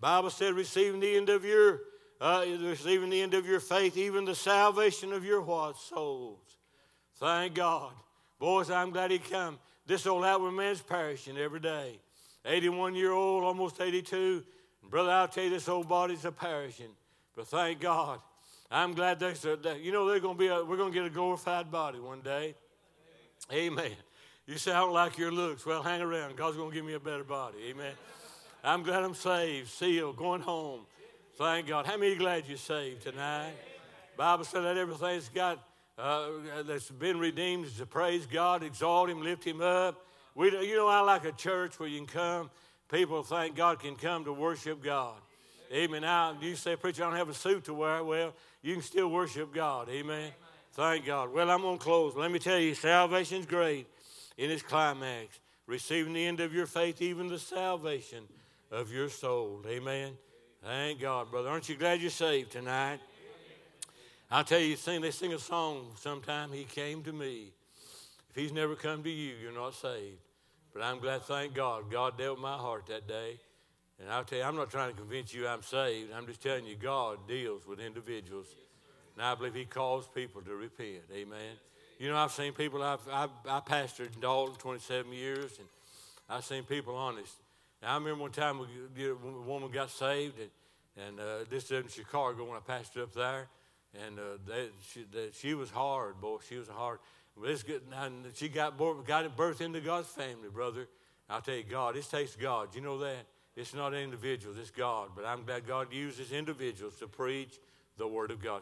Bible 0.00 0.30
said, 0.30 0.54
receiving 0.54 1.00
the 1.00 1.16
end 1.16 1.28
of 1.28 1.44
your 1.44 1.80
uh, 2.20 2.44
receiving 2.60 3.10
the 3.10 3.20
end 3.20 3.34
of 3.34 3.46
your 3.46 3.60
faith, 3.60 3.96
even 3.96 4.24
the 4.24 4.34
salvation 4.34 5.12
of 5.12 5.24
your 5.24 5.40
what 5.40 5.76
souls. 5.76 6.56
Thank 7.16 7.54
God, 7.54 7.92
boys. 8.38 8.70
I'm 8.70 8.90
glad 8.90 9.10
He 9.10 9.18
come. 9.18 9.58
This 9.86 10.06
old 10.06 10.24
outward 10.24 10.52
man's 10.52 10.80
perishing 10.80 11.38
every 11.38 11.60
day. 11.60 11.98
81 12.44 12.94
year 12.94 13.12
old, 13.12 13.44
almost 13.44 13.80
82. 13.80 14.44
Brother, 14.90 15.10
I'll 15.10 15.28
tell 15.28 15.44
you, 15.44 15.50
this 15.50 15.68
old 15.68 15.88
body's 15.88 16.24
a 16.24 16.32
perishing. 16.32 16.90
But 17.36 17.46
thank 17.48 17.80
God, 17.80 18.20
I'm 18.70 18.94
glad 18.94 19.20
there's 19.20 19.44
a, 19.44 19.58
you 19.80 19.92
know, 19.92 20.08
they're 20.08 20.20
to 20.20 20.34
be 20.34 20.48
a, 20.48 20.64
we're 20.64 20.76
going 20.76 20.92
to 20.92 20.98
get 20.98 21.06
a 21.06 21.10
glorified 21.10 21.70
body 21.70 22.00
one 22.00 22.20
day. 22.20 22.54
Amen. 23.52 23.92
You 24.46 24.58
say, 24.58 24.72
I 24.72 24.80
don't 24.80 24.92
like 24.92 25.18
your 25.18 25.30
looks. 25.30 25.64
Well, 25.64 25.82
hang 25.82 26.00
around. 26.00 26.36
God's 26.36 26.56
going 26.56 26.70
to 26.70 26.74
give 26.74 26.84
me 26.84 26.94
a 26.94 27.00
better 27.00 27.24
body. 27.24 27.58
Amen. 27.70 27.92
I'm 28.64 28.82
glad 28.82 29.04
I'm 29.04 29.14
saved, 29.14 29.68
sealed, 29.68 30.16
going 30.16 30.40
home. 30.40 30.80
Thank 31.36 31.68
God. 31.68 31.86
How 31.86 31.96
many 31.96 32.16
glad 32.16 32.44
you're 32.48 32.56
saved 32.56 33.02
tonight? 33.02 33.54
Bible 34.16 34.44
said 34.44 34.62
that 34.62 34.76
everything's 34.76 35.28
got 35.28 35.62
uh, 35.96 36.28
that's 36.66 36.90
been 36.90 37.18
redeemed 37.18 37.66
is 37.66 37.76
to 37.76 37.86
praise 37.86 38.26
God, 38.26 38.64
exalt 38.64 39.10
Him, 39.10 39.22
lift 39.22 39.44
Him 39.44 39.60
up. 39.60 40.04
We, 40.34 40.50
you 40.66 40.76
know, 40.76 40.88
I 40.88 41.00
like 41.00 41.24
a 41.24 41.32
church 41.32 41.78
where 41.78 41.88
you 41.88 41.98
can 41.98 42.06
come. 42.06 42.50
People 42.90 43.22
thank 43.22 43.54
God 43.54 43.78
can 43.78 43.94
come 43.94 44.24
to 44.24 44.32
worship 44.32 44.82
God. 44.82 45.16
Amen. 45.72 46.02
Now, 46.02 46.36
you 46.40 46.56
say, 46.56 46.74
preacher, 46.74 47.04
I 47.04 47.10
don't 47.10 47.16
have 47.16 47.28
a 47.28 47.34
suit 47.34 47.64
to 47.64 47.74
wear. 47.74 48.02
Well, 48.02 48.34
you 48.62 48.74
can 48.74 48.82
still 48.82 49.08
worship 49.08 49.54
God. 49.54 49.88
Amen. 49.88 50.32
Thank 50.72 51.06
God. 51.06 51.32
Well, 51.32 51.50
I'm 51.50 51.60
going 51.60 51.78
to 51.78 51.84
close. 51.84 52.16
Let 52.16 52.32
me 52.32 52.38
tell 52.38 52.58
you, 52.58 52.74
salvation's 52.74 53.46
great 53.46 53.86
in 54.36 54.50
its 54.50 54.62
climax. 54.62 55.38
Receiving 55.66 56.12
the 56.12 56.24
end 56.24 56.40
of 56.40 56.54
your 56.54 56.66
faith, 56.66 57.02
even 57.02 57.28
the 57.28 57.38
salvation 57.38 58.24
of 58.70 58.92
your 58.92 59.08
soul. 59.08 59.62
Amen. 59.66 60.12
Thank 60.62 61.00
God, 61.00 61.30
brother. 61.30 61.48
Aren't 61.48 61.68
you 61.68 61.76
glad 61.76 62.00
you're 62.00 62.10
saved 62.10 62.52
tonight? 62.52 63.00
I'll 64.30 64.44
tell 64.44 64.60
you, 64.60 64.76
sing, 64.76 65.00
they 65.00 65.10
sing 65.10 65.32
a 65.32 65.38
song 65.38 65.92
sometime, 65.98 66.52
He 66.52 66.64
came 66.64 67.02
to 67.04 67.12
me. 67.12 67.52
If 68.30 68.36
He's 68.36 68.52
never 68.52 68.74
come 68.74 69.02
to 69.02 69.10
you, 69.10 69.34
you're 69.40 69.52
not 69.52 69.74
saved. 69.74 70.18
But 70.74 70.82
I'm 70.82 70.98
glad, 70.98 71.22
thank 71.22 71.54
God, 71.54 71.90
God 71.90 72.18
dealt 72.18 72.36
with 72.36 72.42
my 72.42 72.56
heart 72.56 72.86
that 72.88 73.08
day. 73.08 73.40
And 74.00 74.10
I'll 74.10 74.24
tell 74.24 74.38
you, 74.38 74.44
I'm 74.44 74.54
not 74.54 74.70
trying 74.70 74.90
to 74.90 74.96
convince 74.96 75.32
you 75.32 75.48
I'm 75.48 75.62
saved. 75.62 76.12
I'm 76.12 76.26
just 76.26 76.42
telling 76.42 76.66
you, 76.66 76.76
God 76.76 77.26
deals 77.26 77.66
with 77.66 77.80
individuals. 77.80 78.46
And 79.16 79.24
I 79.24 79.34
believe 79.34 79.54
He 79.54 79.64
calls 79.64 80.08
people 80.08 80.42
to 80.42 80.54
repent. 80.54 81.04
Amen. 81.12 81.56
You 81.98 82.10
know, 82.10 82.16
I've 82.16 82.30
seen 82.30 82.52
people, 82.52 82.82
I've, 82.82 83.00
I've, 83.10 83.30
I 83.48 83.60
pastored 83.60 84.14
in 84.14 84.20
Dalton 84.20 84.54
27 84.56 85.10
years, 85.12 85.58
and 85.58 85.66
I've 86.28 86.44
seen 86.44 86.62
people 86.62 86.94
honest. 86.94 87.34
Now, 87.82 87.92
I 87.92 87.94
remember 87.94 88.22
one 88.22 88.32
time 88.32 88.60
a 88.60 89.14
woman 89.48 89.70
got 89.70 89.90
saved, 89.90 90.34
and, 90.38 91.06
and 91.06 91.20
uh, 91.20 91.44
this 91.48 91.64
is 91.64 91.70
in 91.70 91.88
Chicago 91.88 92.44
when 92.44 92.56
I 92.56 92.72
pastored 92.72 93.02
up 93.02 93.14
there. 93.14 93.48
And 93.94 94.18
uh, 94.18 94.22
they, 94.46 94.68
she, 94.92 95.04
they, 95.12 95.28
she 95.32 95.54
was 95.54 95.70
hard, 95.70 96.20
boy. 96.20 96.38
She 96.48 96.56
was 96.56 96.68
hard. 96.68 96.98
It's. 97.36 97.80
And 97.94 98.26
she 98.34 98.48
got, 98.48 98.76
born, 98.76 98.98
got 99.06 99.34
birth 99.36 99.60
into 99.60 99.80
God's 99.80 100.08
family, 100.08 100.48
brother. 100.52 100.88
I'll 101.30 101.40
tell 101.40 101.54
you, 101.54 101.62
God, 101.62 101.96
it 101.96 102.08
takes 102.10 102.36
God. 102.36 102.74
You 102.74 102.80
know 102.80 102.98
that? 102.98 103.26
It's 103.56 103.74
not 103.74 103.92
individuals, 103.94 104.56
it's 104.58 104.70
God. 104.70 105.10
But 105.16 105.24
I'm 105.24 105.44
glad 105.44 105.66
God 105.66 105.92
uses 105.92 106.32
individuals 106.32 106.96
to 107.00 107.08
preach 107.08 107.58
the 107.96 108.06
Word 108.06 108.30
of 108.30 108.42
God. 108.42 108.56